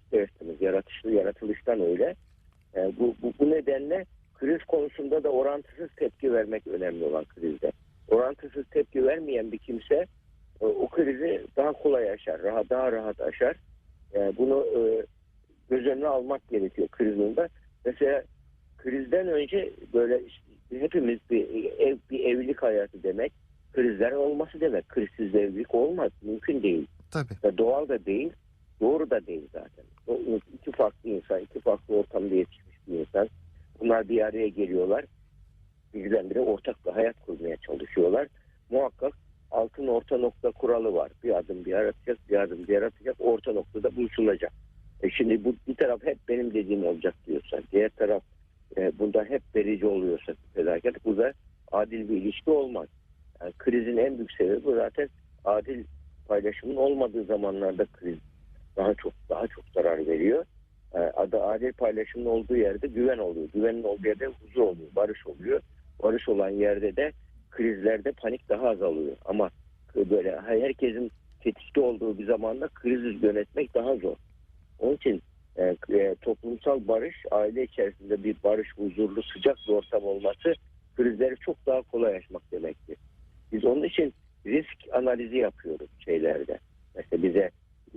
İsterseniz 0.06 0.60
yaratışlı 0.60 1.12
yaratılıştan 1.12 1.80
öyle. 1.80 2.14
E, 2.76 2.92
bu, 2.98 3.14
bu, 3.22 3.32
bu 3.38 3.50
nedenle 3.50 4.04
kriz 4.34 4.64
konusunda 4.64 5.25
da 5.25 5.28
orantısız 5.28 5.90
tepki 5.96 6.32
vermek 6.32 6.66
önemli 6.66 7.04
olan 7.04 7.25
krizde. 7.25 7.72
Orantısız 8.08 8.64
tepki 8.70 9.06
vermeyen 9.06 9.52
bir 9.52 9.58
kimse 9.58 10.06
e, 10.60 10.64
o 10.64 10.88
krizi 10.88 11.46
daha 11.56 11.72
kolay 11.72 12.10
aşar, 12.10 12.42
rahat, 12.42 12.70
daha 12.70 12.92
rahat 12.92 13.20
aşar. 13.20 13.56
E, 14.14 14.32
bunu 14.36 14.66
e, 14.76 15.06
göz 15.70 15.86
önüne 15.86 16.06
almak 16.06 16.48
gerekiyor 16.48 16.88
krizinde. 16.88 17.48
Mesela 17.84 18.22
krizden 18.78 19.28
önce 19.28 19.72
böyle 19.94 20.20
hepimiz 20.70 21.18
bir 21.30 21.64
ev 21.78 21.96
bir 22.10 22.25
evlilik 22.25 22.62
hayatı 22.62 23.02
demek 23.02 23.32
krizler 23.76 24.12
olması 24.12 24.60
demek. 24.60 24.88
Krizsiz 24.88 25.34
evlilik 25.34 25.75
olmaz. 25.75 26.12
Mümkün 26.22 26.62
değil. 26.62 26.86
Tabii. 27.10 27.58
Doğal 27.58 27.88
da 27.88 28.06
değil. 28.06 28.32
Doğru 28.80 29.11
da 29.11 29.26
değil 29.26 29.49
zaten. 29.52 29.85
O 30.06 30.18
iki 30.54 30.73
farklı 30.73 31.11
insan, 31.11 31.40
iki 31.40 31.61
farklı 31.61 31.97
ortamda 31.97 32.35
yetişmiş 32.35 32.76
bir 32.88 32.99
insan. 32.99 33.28
Bunlar 33.80 34.09
bir 34.09 34.21
araya 34.21 34.49
geliyorlar. 34.49 35.04
Birdenbire 35.95 36.40
ortak 36.40 36.87
bir 36.87 36.90
hayat 36.90 37.16
kurmaya 37.26 37.56
çalışıyorlar. 37.56 38.28
Muhakkak 38.71 39.12
altın 39.50 39.87
orta 39.87 40.18
nokta 40.18 40.50
kuralı 40.50 40.95
var. 40.95 41.12
Bir 41.25 41.38
adım 41.38 41.64
bir 41.64 41.71
yaratacak, 41.71 42.18
bir 42.30 42.42
adım 42.42 42.68
bir 42.68 42.73
yaratacak. 42.73 43.16
Orta 43.18 43.52
noktada 43.52 43.97
buluşulacak. 43.97 44.52
E 45.02 45.11
şimdi 45.11 45.45
bu 45.45 45.54
bir 45.68 45.75
taraf 45.75 46.02
hep 46.04 46.18
benim 46.28 46.54
dediğim 46.54 46.87
olacak 46.87 47.14
diyorsa, 47.26 47.59
diğer 47.73 47.88
taraf 47.88 48.23
e, 48.76 48.99
bunda 48.99 49.25
hep 49.25 49.42
verici 49.56 49.87
oluyorsa 49.87 50.35
fedakarlık 50.54 51.04
burada 51.04 51.33
adil 51.73 52.09
bir 52.09 52.16
ilişki 52.16 52.50
olmaz. 52.50 52.88
Yani 53.40 53.52
krizin 53.59 53.97
en 53.97 54.18
büyük 54.18 54.33
sebebi 54.33 54.64
bu 54.64 54.75
zaten 54.75 55.09
adil 55.45 55.85
paylaşımın 56.28 56.76
olmadığı 56.76 57.25
zamanlarda 57.25 57.87
kriz 57.87 58.18
daha 58.76 58.95
çok 58.95 59.12
daha 59.28 59.47
çok 59.47 59.64
zarar 59.75 60.06
veriyor. 60.06 60.45
E, 60.95 60.99
adı 60.99 61.42
adil 61.42 61.73
paylaşımın 61.73 62.26
olduğu 62.26 62.56
yerde 62.56 62.87
güven 62.87 63.18
oluyor. 63.18 63.49
Güvenin 63.54 63.83
olduğu 63.83 64.06
yerde 64.06 64.26
huzur 64.26 64.62
oluyor, 64.62 64.88
barış 64.97 65.26
oluyor. 65.26 65.61
Barış 66.02 66.28
olan 66.28 66.50
yerde 66.50 66.97
de 66.97 67.12
krizlerde 67.50 68.12
panik 68.12 68.49
daha 68.49 68.68
azalıyor. 68.68 69.16
Ama 69.25 69.50
böyle 69.97 70.40
herkesin 70.40 71.11
tetikte 71.40 71.80
olduğu 71.80 72.18
bir 72.18 72.26
zamanda 72.26 72.68
krizi 72.68 73.26
yönetmek 73.26 73.75
daha 73.75 73.97
zor. 73.97 74.16
Onun 74.78 74.95
için 74.95 75.23
e, 75.56 75.76
e, 75.90 76.14
toplumsal 76.14 76.88
barış, 76.88 77.16
aile 77.30 77.62
içerisinde 77.62 78.25
bir 78.25 78.37
barış, 78.45 78.68
huzurlu, 78.76 79.23
sıcak 79.23 79.56
bir 79.68 79.73
ortam 79.73 80.04
olması 80.04 80.54
krizleri 80.97 81.37
çok 81.37 81.66
daha 81.66 81.83
kolay 81.83 82.16
aşmak 82.16 82.52
demektir. 82.52 82.97
Biz 83.52 83.64
onun 83.64 83.83
için 83.83 84.14
risk 84.47 84.76
analizi 84.92 85.37
yapıyoruz 85.37 85.90
şeylerde. 86.04 86.59
Mesela 86.95 87.23
bize 87.23 87.50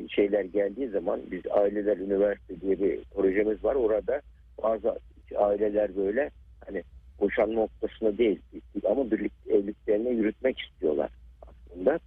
şeyler 0.08 0.44
geldiği 0.44 0.88
zaman 0.88 1.22
biz 1.32 1.41
aileler 1.51 1.98
üniversite 1.98 2.62
diye 2.62 2.79
bir 2.79 3.03
projemiz 3.03 3.63
var. 3.63 3.75
Orada 3.75 4.22
bazı 4.63 5.00
aileler 5.36 5.96
böyle 5.96 6.29
hani 6.65 6.84
boşanma 7.20 7.53
noktasına 7.53 8.18
değil 8.18 8.39
ama 8.84 9.12
birlikte 9.12 9.53
evliliklerini 9.53 10.10
yürütmek 10.10 10.60
istiyorlar 10.60 11.10
aslında. 11.41 12.00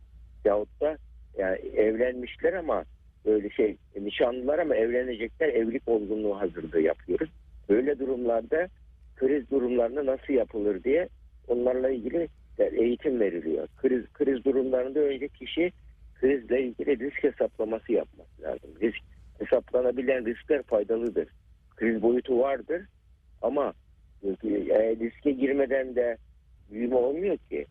Yahut 0.44 0.80
da 0.80 0.96
yani 1.38 1.56
evlenmişler 1.56 2.52
ama 2.52 2.84
böyle 3.24 3.50
şey 3.50 3.76
nişanlılar 4.00 4.58
ama 4.58 4.76
evlenecekler 4.76 5.48
evlilik 5.48 5.88
olgunluğu 5.88 6.40
hazırlığı 6.40 6.80
yapıyoruz. 6.80 7.30
Böyle 7.68 7.98
durumlarda 7.98 8.68
kriz 9.16 9.50
durumlarında 9.50 10.06
nasıl 10.06 10.32
yapılır 10.32 10.84
diye 10.84 11.08
onlarla 11.48 11.90
ilgili 11.90 12.28
eğitim 12.58 13.20
veriliyor. 13.20 13.68
Kriz 13.76 14.12
kriz 14.12 14.44
durumlarında 14.44 15.00
önce 15.00 15.28
kişi 15.28 15.72
krizle 16.22 16.62
ilgili 16.62 16.98
risk 16.98 17.24
hesaplaması 17.24 17.92
yapması 17.92 18.42
lazım. 18.42 18.70
Risk 18.80 18.98
hesaplanabilen 19.38 20.26
riskler 20.26 20.62
faydalıdır. 20.62 21.28
Kriz 21.76 22.02
boyutu 22.02 22.38
vardır 22.38 22.86
ama 23.42 23.74
e, 24.24 24.28
riske 25.00 25.30
girmeden 25.30 25.94
de 25.94 26.16
büyüme 26.70 26.96
olmuyor 26.96 27.36
ki. 27.36 27.66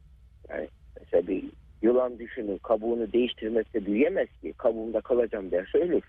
Yani 0.49 0.67
mesela 0.99 1.27
bir 1.27 1.43
yılan 1.81 2.19
düşünün 2.19 2.57
kabuğunu 2.57 3.13
değiştirmezse 3.13 3.85
büyüyemez 3.85 4.27
ki. 4.41 4.53
Kabuğunda 4.57 5.01
kalacağım 5.01 5.51
derse 5.51 5.77
ölür. 5.77 6.03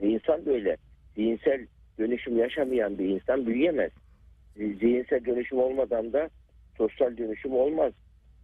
E, 0.00 0.08
insan 0.08 0.46
böyle. 0.46 0.76
Zihinsel 1.16 1.66
dönüşüm 1.98 2.38
yaşamayan 2.38 2.98
bir 2.98 3.08
insan 3.08 3.46
büyüyemez. 3.46 3.90
Zihinsel 4.56 5.24
dönüşüm 5.24 5.58
olmadan 5.58 6.12
da 6.12 6.30
sosyal 6.76 7.16
dönüşüm 7.16 7.52
olmaz. 7.52 7.92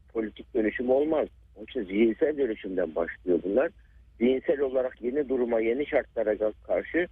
Politik 0.08 0.54
dönüşüm 0.54 0.90
olmaz. 0.90 1.28
Onun 1.56 1.84
zihinsel 1.84 2.38
dönüşümden 2.38 2.94
başlıyor 2.94 3.40
bunlar. 3.44 3.70
Zihinsel 4.18 4.60
olarak 4.60 5.02
yeni 5.02 5.28
duruma, 5.28 5.60
yeni 5.60 5.86
şartlara 5.86 6.52
karşı 6.66 7.08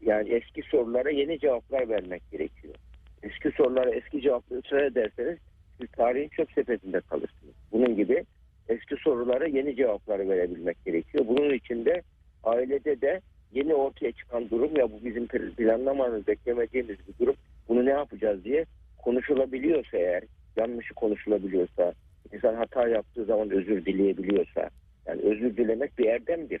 yani 0.00 0.28
eski 0.28 0.62
sorulara 0.62 1.10
yeni 1.10 1.38
cevaplar 1.38 1.88
vermek 1.88 2.22
gerekiyor. 2.30 2.74
Eski 3.22 3.50
sorulara 3.50 3.90
eski 3.90 4.20
cevapları 4.20 4.60
ısrar 4.60 4.82
ederseniz 4.82 5.38
siz 5.80 5.90
tarihin 5.90 6.28
çöp 6.28 6.52
sepetinde 6.52 7.00
kalırsınız. 7.00 7.54
Bunun 7.72 7.96
gibi 7.96 8.24
eski 8.68 8.96
sorulara 8.96 9.46
yeni 9.46 9.76
cevaplar 9.76 10.28
verebilmek 10.28 10.84
gerekiyor. 10.84 11.24
Bunun 11.28 11.54
için 11.54 11.84
de 11.84 12.02
ailede 12.44 13.00
de 13.00 13.20
yeni 13.52 13.74
ortaya 13.74 14.12
çıkan 14.12 14.50
durum 14.50 14.76
ya 14.76 14.92
bu 14.92 15.04
bizim 15.04 15.26
planlamanız 15.26 16.26
beklemediğimiz 16.26 16.96
bir 17.08 17.24
durum. 17.24 17.36
Bunu 17.68 17.86
ne 17.86 17.90
yapacağız 17.90 18.44
diye 18.44 18.64
konuşulabiliyorsa 18.98 19.98
eğer, 19.98 20.22
yanlışı 20.56 20.94
konuşulabiliyorsa, 20.94 21.92
insan 22.32 22.54
hata 22.54 22.88
yaptığı 22.88 23.24
zaman 23.24 23.50
özür 23.50 23.84
dileyebiliyorsa, 23.84 24.70
yani 25.06 25.22
özür 25.22 25.56
dilemek 25.56 25.98
bir 25.98 26.06
erdemdir. 26.06 26.60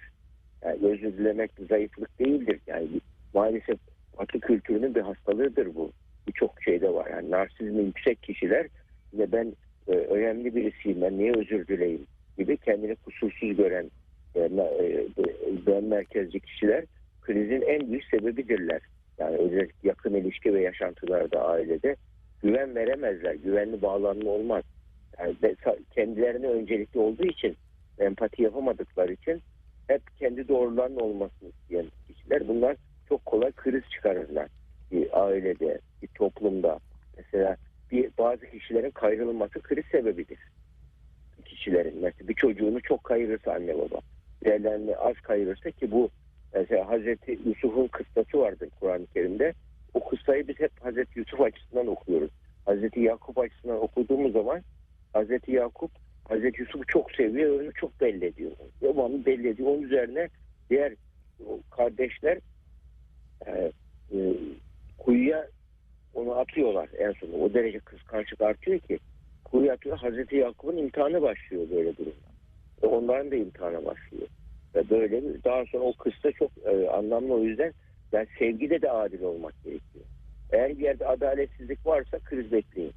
Yani 0.64 0.78
özür 0.86 1.18
dilemek 1.18 1.58
bir 1.58 1.68
zayıflık 1.68 2.18
değildir. 2.18 2.60
Yani 2.66 2.88
maalesef 3.34 3.78
Batı 4.18 4.40
kültürünün 4.40 4.94
bir 4.94 5.00
hastalığıdır 5.00 5.74
bu. 5.74 5.92
Birçok 6.28 6.62
şeyde 6.62 6.94
var. 6.94 7.10
Yani 7.10 7.30
narsizmi 7.30 7.82
yüksek 7.82 8.22
kişiler 8.22 8.66
ve 9.14 9.32
ben 9.32 9.52
e, 9.88 9.92
önemli 9.92 10.54
birisiyim 10.54 11.02
ben 11.02 11.18
niye 11.18 11.32
özür 11.32 11.66
dileyim 11.66 12.06
gibi 12.38 12.56
kendini 12.56 12.96
kusursuz 12.96 13.56
gören 13.56 13.90
e, 14.34 14.40
e, 14.40 15.06
ben 15.66 15.84
merkezci 15.84 16.40
kişiler 16.40 16.84
krizin 17.22 17.62
en 17.62 17.90
büyük 17.90 18.04
sebebidirler. 18.04 18.82
Yani 19.18 19.36
özellikle 19.36 19.88
yakın 19.88 20.14
ilişki 20.14 20.54
ve 20.54 20.60
yaşantılarda 20.60 21.44
ailede 21.44 21.96
güven 22.42 22.74
veremezler. 22.74 23.34
Güvenli 23.34 23.82
bağlanma 23.82 24.30
olmaz. 24.30 24.64
Kendilerine 25.90 26.46
öncelikli 26.46 26.98
olduğu 26.98 27.26
için 27.26 27.56
empati 27.98 28.42
yapamadıkları 28.42 29.12
için 29.12 29.42
hep 29.86 30.02
kendi 30.18 30.48
doğrularının 30.48 31.00
olmasını 31.00 31.48
isteyen 31.48 31.86
kişiler 32.08 32.48
bunlar 32.48 32.76
çok 33.08 33.26
kolay 33.26 33.52
kriz 33.52 33.82
çıkarırlar. 33.90 34.48
Bir 34.92 35.24
ailede, 35.24 35.78
bir 36.02 36.08
toplumda. 36.08 36.78
Mesela 37.16 37.56
bir 37.90 38.10
bazı 38.18 38.46
kişilerin 38.46 38.90
kayrılması 38.90 39.60
kriz 39.60 39.84
sebebidir. 39.92 40.38
Kişilerin 41.44 42.02
mesela 42.02 42.28
bir 42.28 42.34
çocuğunu 42.34 42.80
çok 42.80 43.04
kayırırsa 43.04 43.52
anne 43.52 43.78
baba. 43.78 44.00
Diğerlerini 44.44 44.96
az 44.96 45.14
kayırırsa 45.14 45.70
ki 45.70 45.90
bu 45.90 46.10
mesela 46.54 46.88
Hazreti 46.88 47.38
Yusuf'un 47.46 47.86
kıssası 47.86 48.38
vardır 48.38 48.68
Kur'an-ı 48.80 49.06
Kerim'de. 49.06 49.52
O 49.94 50.08
kıssayı 50.08 50.48
biz 50.48 50.60
hep 50.60 50.72
Hazreti 50.80 51.18
Yusuf 51.18 51.40
açısından 51.40 51.86
okuyoruz. 51.86 52.30
Hazreti 52.64 53.00
Yakup 53.00 53.38
açısından 53.38 53.82
okuduğumuz 53.82 54.32
zaman 54.32 54.62
Hazreti 55.16 55.52
Yakup 55.52 55.90
Hazreti 56.28 56.60
Yusuf'u 56.60 56.84
çok 56.86 57.12
seviyor 57.12 57.60
onu 57.60 57.72
çok 57.72 58.00
belli 58.00 58.24
ediyor. 58.24 58.50
Devamlı 58.82 59.26
belli 59.26 59.48
ediyor. 59.48 59.68
Onun 59.68 59.82
üzerine 59.82 60.28
diğer 60.70 60.92
kardeşler 61.70 62.38
e, 63.46 63.72
e, 64.12 64.18
kuyuya 64.98 65.46
onu 66.14 66.34
atıyorlar 66.34 66.88
en 66.98 67.12
sonunda. 67.12 67.36
O 67.36 67.54
derece 67.54 67.78
kıskançlık 67.78 68.40
artıyor 68.40 68.78
ki 68.78 68.98
kuyuya 69.44 69.74
atıyor. 69.74 69.98
Hazreti 69.98 70.36
Yakup'un 70.36 70.76
imtihanı 70.76 71.22
başlıyor 71.22 71.66
böyle 71.70 71.96
durumda. 71.96 72.26
Ve 72.82 72.86
onların 72.86 73.30
da 73.30 73.36
imtihanı 73.36 73.84
başlıyor. 73.84 74.28
Ve 74.74 74.90
böyle 74.90 75.12
bir, 75.12 75.44
daha 75.44 75.64
sonra 75.66 75.84
o 75.84 75.92
kıssa 75.92 76.32
çok 76.32 76.50
e, 76.64 76.88
anlamlı 76.88 77.34
o 77.34 77.38
yüzden 77.38 77.72
yani 78.12 78.26
sevgide 78.38 78.82
de 78.82 78.90
adil 78.90 79.22
olmak 79.22 79.54
gerekiyor. 79.64 80.04
Eğer 80.52 80.78
bir 80.78 80.84
yerde 80.84 81.06
adaletsizlik 81.06 81.86
varsa 81.86 82.18
kriz 82.18 82.52
bekleyin. 82.52 82.92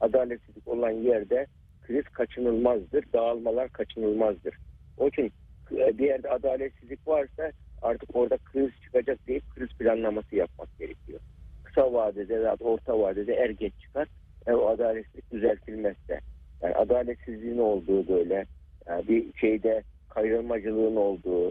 Adaletsizlik 0.00 0.68
olan 0.68 0.90
yerde 0.90 1.46
kriz 1.82 2.04
kaçınılmazdır. 2.04 3.04
Dağılmalar 3.12 3.68
kaçınılmazdır. 3.68 4.54
Onun 4.98 5.08
için 5.08 5.32
bir 5.70 6.06
yerde 6.06 6.30
adaletsizlik 6.30 7.08
varsa 7.08 7.52
artık 7.82 8.16
orada 8.16 8.38
kriz 8.38 8.70
çıkacak 8.84 9.18
deyip 9.28 9.50
kriz 9.54 9.68
planlaması 9.68 10.36
yapmak 10.36 10.78
gerekiyor. 10.78 11.20
Kısa 11.64 11.92
vadede 11.92 12.40
veya 12.40 12.56
orta 12.60 12.98
vadede 12.98 13.34
er 13.34 13.50
geç 13.50 13.72
çıkar. 13.80 14.08
Yani 14.46 14.56
o 14.56 14.68
adaletsizlik 14.68 15.32
düzeltilmezse. 15.32 16.20
Yani 16.62 16.74
adaletsizliğin 16.74 17.58
olduğu 17.58 18.08
böyle 18.08 18.46
yani 18.86 19.08
bir 19.08 19.32
şeyde 19.32 19.82
kayrılmacılığın 20.08 20.96
olduğu 20.96 21.50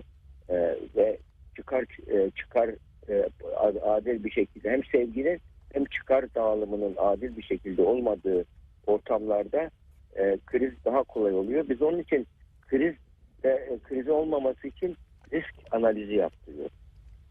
e, 0.50 0.76
ve 0.96 1.18
çıkar 1.56 1.86
e, 2.08 2.32
çıkar 2.32 2.70
e, 3.10 3.30
adil 3.82 4.24
bir 4.24 4.32
şekilde 4.32 4.70
hem 4.70 4.84
sevginin 4.84 5.40
hem 5.74 5.86
çıkar 5.86 6.36
dağılımının 6.36 6.94
adil 6.98 7.38
bir 7.38 7.44
şekilde 7.44 7.82
olmadığı 7.82 8.46
ortamlarda 8.88 9.70
e, 10.16 10.38
kriz 10.46 10.74
daha 10.86 11.04
kolay 11.04 11.34
oluyor. 11.34 11.70
Biz 11.70 11.82
onun 11.82 12.00
için 12.00 12.28
kriz 12.68 12.96
e, 13.44 13.80
kriz 13.84 14.10
olmaması 14.10 14.68
için 14.68 14.96
risk 15.34 15.54
analizi 15.72 16.14
yaptırıyor. 16.16 16.70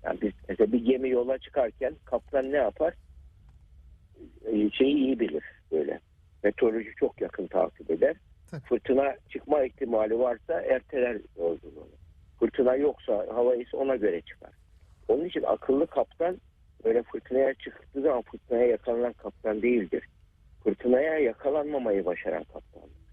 Yani 0.05 0.21
biz 0.23 0.33
mesela 0.49 0.73
bir 0.73 0.85
gemi 0.85 1.11
yola 1.11 1.39
çıkarken 1.39 1.95
kaptan 2.05 2.53
ne 2.53 2.57
yapar? 2.57 2.95
E, 4.47 4.71
Şeyi 4.71 4.95
iyi 4.97 5.21
bilir 5.21 5.45
böyle. 5.73 6.01
Meteoroloji 6.45 6.91
çok 6.97 7.21
yakın 7.21 7.47
takip 7.47 7.91
eder. 7.91 8.17
Fırtına 8.69 9.17
çıkma 9.29 9.65
ihtimali 9.65 10.19
varsa 10.19 10.61
erteler 10.61 11.19
yolculuğunu. 11.39 11.89
Fırtına 12.39 12.77
yoksa 12.77 13.27
hava 13.35 13.57
ise 13.57 13.77
ona 13.77 13.97
göre 13.97 14.21
çıkar. 14.21 14.51
Onun 15.09 15.25
için 15.25 15.43
akıllı 15.43 15.87
kaptan 15.87 16.37
böyle 16.87 17.03
fırtınaya 17.03 17.55
çıktığı 17.55 18.01
zaman 18.03 18.23
fırtınaya 18.23 18.67
yakalanan 18.67 19.13
kaptan 19.13 19.63
değildir. 19.63 20.09
Fırtınaya 20.65 21.19
yakalanmamayı 21.19 22.05
başaran 22.05 22.45
kaptandır. 22.45 23.07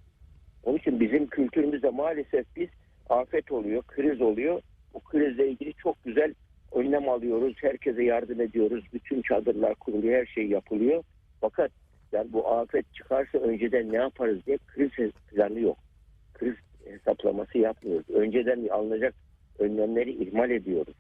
Onun 0.64 0.78
için 0.78 1.00
bizim 1.00 1.28
kültürümüzde 1.28 1.90
maalesef 1.90 2.46
biz 2.56 2.70
afet 3.10 3.52
oluyor, 3.52 3.84
kriz 3.88 4.22
oluyor. 4.22 4.62
Bu 4.94 5.00
krizle 5.00 5.50
ilgili 5.50 5.74
çok 5.74 6.04
güzel 6.04 6.34
önlem 6.72 7.10
alıyoruz. 7.10 7.56
Herkese 7.62 8.04
yardım 8.04 8.42
ediyoruz. 8.42 8.86
Bütün 8.94 9.22
çadırlar 9.22 9.76
kuruluyor, 9.76 10.20
her 10.20 10.26
şey 10.26 10.48
yapılıyor. 10.48 11.04
Fakat 11.42 11.72
yani 12.12 12.34
bu 12.34 12.48
afet 12.48 12.94
çıkarsa 12.94 13.38
önceden 13.38 13.92
ne 13.92 13.98
yaparız 13.98 14.46
diye 14.46 14.58
kriz 14.68 15.12
planı 15.32 15.60
yok. 15.60 15.78
Kriz 16.34 16.56
hesaplaması 16.86 17.58
yapmıyoruz. 17.58 18.10
Önceden 18.10 18.68
alınacak 18.68 19.14
önlemleri 19.60 20.12
ihmal 20.24 20.52
ediyoruz. 20.52 20.96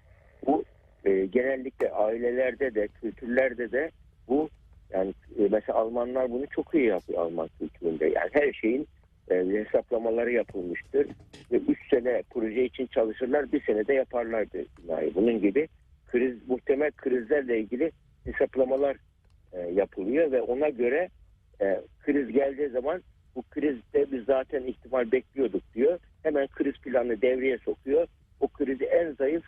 Bu 0.46 0.64
e, 1.06 1.26
genellikle 1.26 1.92
ailelerde 1.92 2.76
de, 2.76 2.88
kültürlerde 2.88 3.72
de 3.72 3.92
bu 4.28 4.50
yani 4.94 5.14
e, 5.40 5.48
mesela 5.52 5.80
Almanlar 5.80 6.32
bunu 6.32 6.48
çok 6.48 6.76
iyi 6.76 6.86
yapıyor 6.86 7.20
Alman 7.22 7.50
kültüründe. 7.60 8.06
Yani 8.06 8.30
her 8.32 8.54
şeyin 8.54 8.88
e, 9.32 9.36
hesaplamaları 9.36 10.32
yapılmıştır. 10.32 11.08
Ve 11.52 11.58
3 11.58 11.90
sene 11.90 12.24
proje 12.30 12.66
için 12.66 12.88
çalışırlar, 12.88 13.52
bir 13.52 13.64
senede 13.64 13.94
yaparlardı 13.94 14.66
binayı. 14.84 15.16
Bunun 15.16 15.42
gibi 15.42 15.68
kriz 16.08 16.48
muhtemel 16.48 16.92
krizlerle 16.92 17.60
ilgili 17.60 17.92
hesaplamalar 18.24 18.98
e, 19.54 19.60
yapılıyor 19.60 20.32
ve 20.32 20.42
ona 20.42 20.70
göre 20.70 21.10
e, 21.62 21.82
kriz 22.06 22.32
geldiği 22.32 22.70
zaman 22.70 23.02
bu 23.36 23.42
krizde 23.42 24.12
biz 24.12 24.26
zaten 24.26 24.64
ihtimal 24.64 25.12
bekliyorduk 25.12 25.74
diyor. 25.76 26.00
Hemen 26.24 26.48
kriz 26.48 26.74
planını 26.74 27.22
devreye 27.22 27.58
sokuyor. 27.58 28.08
O 28.40 28.48
krizi 28.48 28.86
en 28.86 29.12
zayıf, 29.12 29.44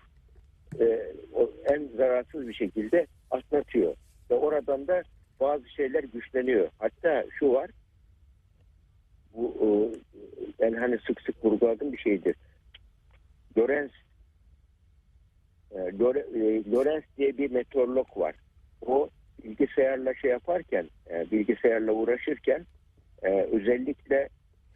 e, 0.80 1.14
o 1.34 1.52
en 1.74 1.88
zararsız 1.98 2.48
bir 2.48 2.54
şekilde 2.54 3.08
atlatıyor. 3.32 3.96
Ve 4.32 4.36
oradan 4.36 4.88
da 4.88 5.04
bazı 5.40 5.70
şeyler 5.70 6.04
güçleniyor. 6.04 6.70
Hatta 6.80 7.26
şu 7.40 7.54
var, 7.54 7.70
bu 9.34 9.54
e, 9.62 9.68
ben 10.60 10.74
hani 10.74 10.98
sık 11.08 11.22
sık 11.22 11.46
vurguladığım 11.46 11.94
bir 11.94 11.98
şeydir. 11.98 12.36
Lorenz 13.58 13.92
e, 15.72 15.80
e, 15.80 16.72
Lorenz 16.72 17.04
diye 17.18 17.38
bir 17.38 17.52
meteorolog 17.52 18.18
var. 18.18 18.36
O 18.86 19.10
bilgisayarla 19.44 20.14
şey 20.14 20.32
yaparken, 20.32 20.90
e, 21.10 21.32
bilgisayarla 21.32 21.92
uğraşırken 21.92 22.66
e, 23.24 23.30
özellikle 23.30 24.30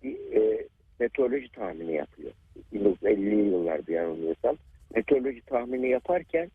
bir 0.04 0.16
e, 0.34 0.68
meteoroloji 1.00 1.52
tahmini 1.52 1.96
yapıyor. 1.96 2.32
1950'li 2.74 3.36
yıllarda 3.36 3.92
yanılmıyorsam. 3.92 4.58
Meteoroloji 4.96 5.42
tahmini 5.42 5.90
yaparken 5.90 6.52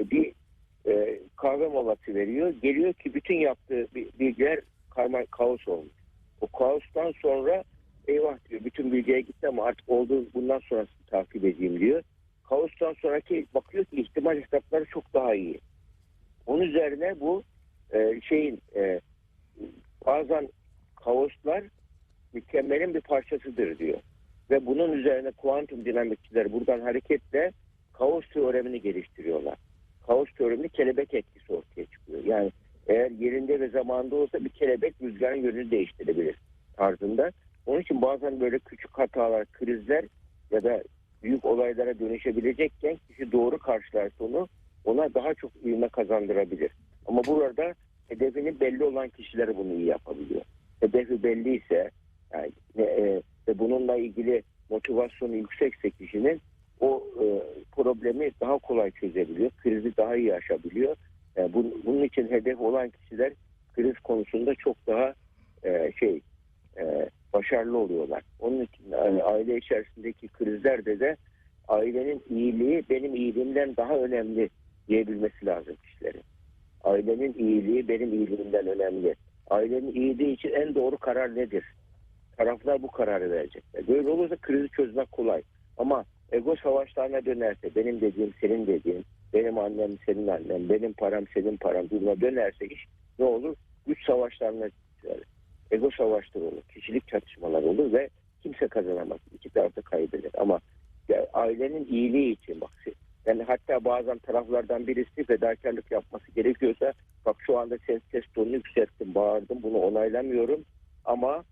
e, 0.00 0.10
bir 0.10 0.32
e, 0.86 1.20
kahve 1.36 1.68
molası 1.68 2.14
veriyor. 2.14 2.54
Geliyor 2.62 2.92
ki 2.92 3.14
bütün 3.14 3.34
yaptığı 3.34 3.86
bi- 3.94 4.10
bilgiler 4.20 4.60
karma 4.90 5.26
kaos 5.26 5.68
olmuş. 5.68 5.92
O 6.40 6.46
kaostan 6.46 7.12
sonra 7.22 7.64
eyvah 8.08 8.38
diyor 8.50 8.64
bütün 8.64 8.92
bilgiye 8.92 9.20
gitti 9.20 9.48
ama 9.48 9.64
artık 9.64 9.88
oldu 9.88 10.24
bundan 10.34 10.58
sonrasını 10.58 11.06
takip 11.06 11.44
edeyim 11.44 11.80
diyor. 11.80 12.02
Kaostan 12.48 12.92
sonraki 12.92 13.46
bakıyor 13.54 13.84
ki 13.84 14.00
ihtimal 14.00 14.36
hesapları 14.40 14.84
çok 14.84 15.14
daha 15.14 15.34
iyi. 15.34 15.60
Onun 16.46 16.62
üzerine 16.62 17.20
bu 17.20 17.42
e, 17.92 18.20
şeyin 18.28 18.60
e, 18.76 19.00
bazen 20.06 20.48
kaoslar 20.96 21.64
mükemmelin 22.32 22.94
bir 22.94 23.00
parçasıdır 23.00 23.78
diyor. 23.78 23.98
Ve 24.50 24.66
bunun 24.66 24.92
üzerine 24.92 25.30
kuantum 25.30 25.84
dinamikçiler 25.84 26.52
buradan 26.52 26.80
hareketle 26.80 27.52
kaos 27.98 28.28
teoremini 28.28 28.82
geliştiriyorlar. 28.82 29.56
Kaos 30.06 30.28
teoreminde 30.38 30.68
kelebek 30.68 31.14
etkisi 31.14 31.52
ortaya 31.52 31.84
çıkıyor. 31.84 32.24
Yani 32.24 32.52
eğer 32.86 33.10
yerinde 33.10 33.60
ve 33.60 33.68
zamanda 33.68 34.16
olsa 34.16 34.44
bir 34.44 34.48
kelebek 34.48 34.94
rüzgarın 35.02 35.42
yönünü 35.42 35.70
değiştirebilir 35.70 36.36
tarzında. 36.76 37.30
Onun 37.66 37.80
için 37.80 38.02
bazen 38.02 38.40
böyle 38.40 38.58
küçük 38.58 38.98
hatalar, 38.98 39.46
krizler 39.46 40.04
ya 40.50 40.64
da 40.64 40.82
büyük 41.22 41.44
olaylara 41.44 41.98
dönüşebilecekken 41.98 42.96
kişi 43.08 43.32
doğru 43.32 43.58
karşılarsa 43.58 44.24
onu 44.24 44.48
ona 44.84 45.14
daha 45.14 45.34
çok 45.34 45.52
ivme 45.64 45.88
kazandırabilir. 45.88 46.70
Ama 47.06 47.24
burada 47.24 47.74
hedefinin 48.08 48.60
belli 48.60 48.84
olan 48.84 49.08
kişiler 49.08 49.56
bunu 49.56 49.72
iyi 49.72 49.86
yapabiliyor. 49.86 50.42
Hedefi 50.80 51.22
belliyse 51.22 51.90
yani, 52.32 52.52
e, 52.76 52.82
e, 52.82 53.22
ve 53.48 53.58
bununla 53.58 53.96
ilgili 53.96 54.42
motivasyonu 54.70 55.34
yüksekse 55.34 55.90
kişinin 55.90 56.40
o 56.80 57.02
e, 57.20 57.24
problemi 57.72 58.30
daha 58.40 58.58
kolay 58.58 58.90
çözebiliyor. 58.90 59.50
Krizi 59.62 59.96
daha 59.96 60.16
iyi 60.16 60.34
aşabiliyor. 60.34 60.96
Yani 61.36 61.52
bunun, 61.52 61.82
bunun 61.86 62.02
için 62.02 62.28
hedef 62.28 62.60
olan 62.60 62.90
kişiler 62.90 63.32
kriz 63.74 63.98
konusunda 63.98 64.54
çok 64.54 64.76
daha 64.86 65.14
e, 65.64 65.92
şey 66.00 66.20
e, 66.78 67.10
başarılı 67.32 67.78
oluyorlar. 67.78 68.22
Onun 68.40 68.60
için 68.60 68.84
yani 68.90 69.22
aile 69.22 69.56
içerisindeki 69.56 70.28
krizlerde 70.28 71.00
de 71.00 71.16
ailenin 71.68 72.22
iyiliği 72.30 72.84
benim 72.90 73.14
iyiliğimden 73.14 73.76
daha 73.76 73.96
önemli 73.96 74.50
diyebilmesi 74.88 75.46
lazım 75.46 75.76
kişilerin. 75.76 76.22
Ailenin 76.84 77.34
iyiliği 77.38 77.88
benim 77.88 78.12
iyiliğimden 78.12 78.66
önemli. 78.66 79.14
Ailenin 79.50 79.94
iyiliği 79.94 80.32
için 80.34 80.50
en 80.50 80.74
doğru 80.74 80.98
karar 80.98 81.36
nedir? 81.36 81.64
Taraflar 82.36 82.82
bu 82.82 82.90
kararı 82.90 83.30
verecekler. 83.30 83.88
Böyle 83.88 84.08
olursa 84.08 84.36
krizi 84.36 84.68
çözmek 84.68 85.12
kolay. 85.12 85.42
Ama 85.78 86.04
ego 86.32 86.56
savaşlarına 86.56 87.24
dönerse 87.24 87.74
benim 87.76 88.00
dediğim 88.00 88.34
senin 88.40 88.66
dediğin, 88.66 89.04
benim 89.34 89.58
annem 89.58 89.90
senin 90.06 90.28
annen, 90.28 90.68
benim 90.68 90.92
param 90.92 91.24
senin 91.34 91.56
param 91.56 91.90
duruma 91.90 92.20
dönerse 92.20 92.66
iş 92.66 92.84
ne 93.18 93.24
olur? 93.24 93.56
Güç 93.86 94.06
savaşlarına 94.06 94.68
yani 95.08 95.20
ego 95.70 95.90
savaşları 95.90 96.44
olur, 96.44 96.62
kişilik 96.74 97.08
çatışmalar 97.08 97.62
olur 97.62 97.92
ve 97.92 98.08
kimse 98.42 98.68
kazanamaz. 98.68 99.18
İki 99.34 99.50
taraf 99.50 99.72
kaybeder. 99.84 100.30
Ama 100.38 100.60
ya, 101.08 101.26
ailenin 101.32 101.84
iyiliği 101.84 102.32
için 102.32 102.60
bak 102.60 102.70
yani 103.28 103.42
hatta 103.42 103.84
bazen 103.84 104.18
taraflardan 104.18 104.86
birisi 104.86 105.24
fedakarlık 105.24 105.90
yapması 105.90 106.30
gerekiyorsa 106.30 106.92
bak 107.26 107.36
şu 107.46 107.58
anda 107.58 107.78
ses, 107.86 108.02
ses 108.12 108.24
tonunu 108.34 108.54
yükselttim, 108.54 109.14
bağırdım 109.14 109.62
bunu 109.62 109.78
onaylamıyorum 109.78 110.64
ama 111.04 111.44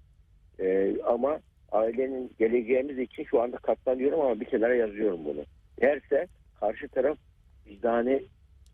e, 0.61 0.97
ama 1.03 1.41
ailenin 1.77 2.33
geleceğimiz 2.39 2.99
için 2.99 3.25
şu 3.25 3.43
anda 3.43 3.57
katlanıyorum 3.57 4.21
ama 4.21 4.41
bir 4.41 4.45
kenara 4.45 4.75
yazıyorum 4.75 5.25
bunu. 5.25 5.45
Derse 5.81 6.27
karşı 6.61 6.89
taraf 6.89 7.19
vicdani 7.67 8.23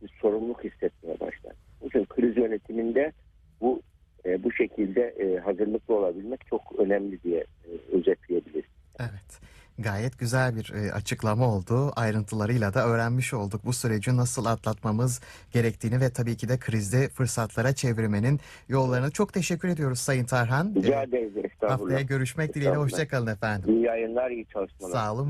bir 0.02 0.08
sorumluluk 0.20 0.64
hissetmeye 0.64 1.20
başlar. 1.20 1.52
İçin 1.84 2.04
kriz 2.04 2.36
yönetiminde 2.36 3.12
bu 3.60 3.82
e, 4.24 4.44
bu 4.44 4.52
şekilde 4.52 5.02
e, 5.02 5.38
hazırlıklı 5.38 5.94
olabilmek 5.94 6.46
çok 6.46 6.62
önemli 6.78 7.22
diye 7.22 7.40
e, 7.40 7.96
özetleyebiliriz. 7.96 8.70
Evet. 9.00 9.51
Gayet 9.82 10.18
güzel 10.18 10.56
bir 10.56 10.72
e, 10.74 10.92
açıklama 10.92 11.46
oldu. 11.54 11.92
Ayrıntılarıyla 11.96 12.74
da 12.74 12.86
öğrenmiş 12.86 13.34
olduk 13.34 13.60
bu 13.64 13.72
süreci 13.72 14.16
nasıl 14.16 14.44
atlatmamız 14.44 15.20
gerektiğini 15.52 16.00
ve 16.00 16.10
tabii 16.10 16.36
ki 16.36 16.48
de 16.48 16.58
krizde 16.58 17.08
fırsatlara 17.08 17.72
çevirmenin 17.72 18.40
yollarını. 18.68 19.10
Çok 19.10 19.32
teşekkür 19.32 19.68
ediyoruz 19.68 19.98
Sayın 19.98 20.24
Tarhan. 20.24 20.72
Rica 20.76 21.00
E, 21.00 21.02
ederiz. 21.02 21.32
Haftaya 21.60 22.00
görüşmek 22.00 22.54
dileğiyle. 22.54 22.76
Hoşçakalın 22.76 23.26
efendim. 23.26 23.70
İyi 23.76 23.82
yayınlar, 23.82 24.30
iyi 24.30 24.46
çalışmalar. 24.46 24.92
Sağ 24.92 25.12
olun. 25.12 25.20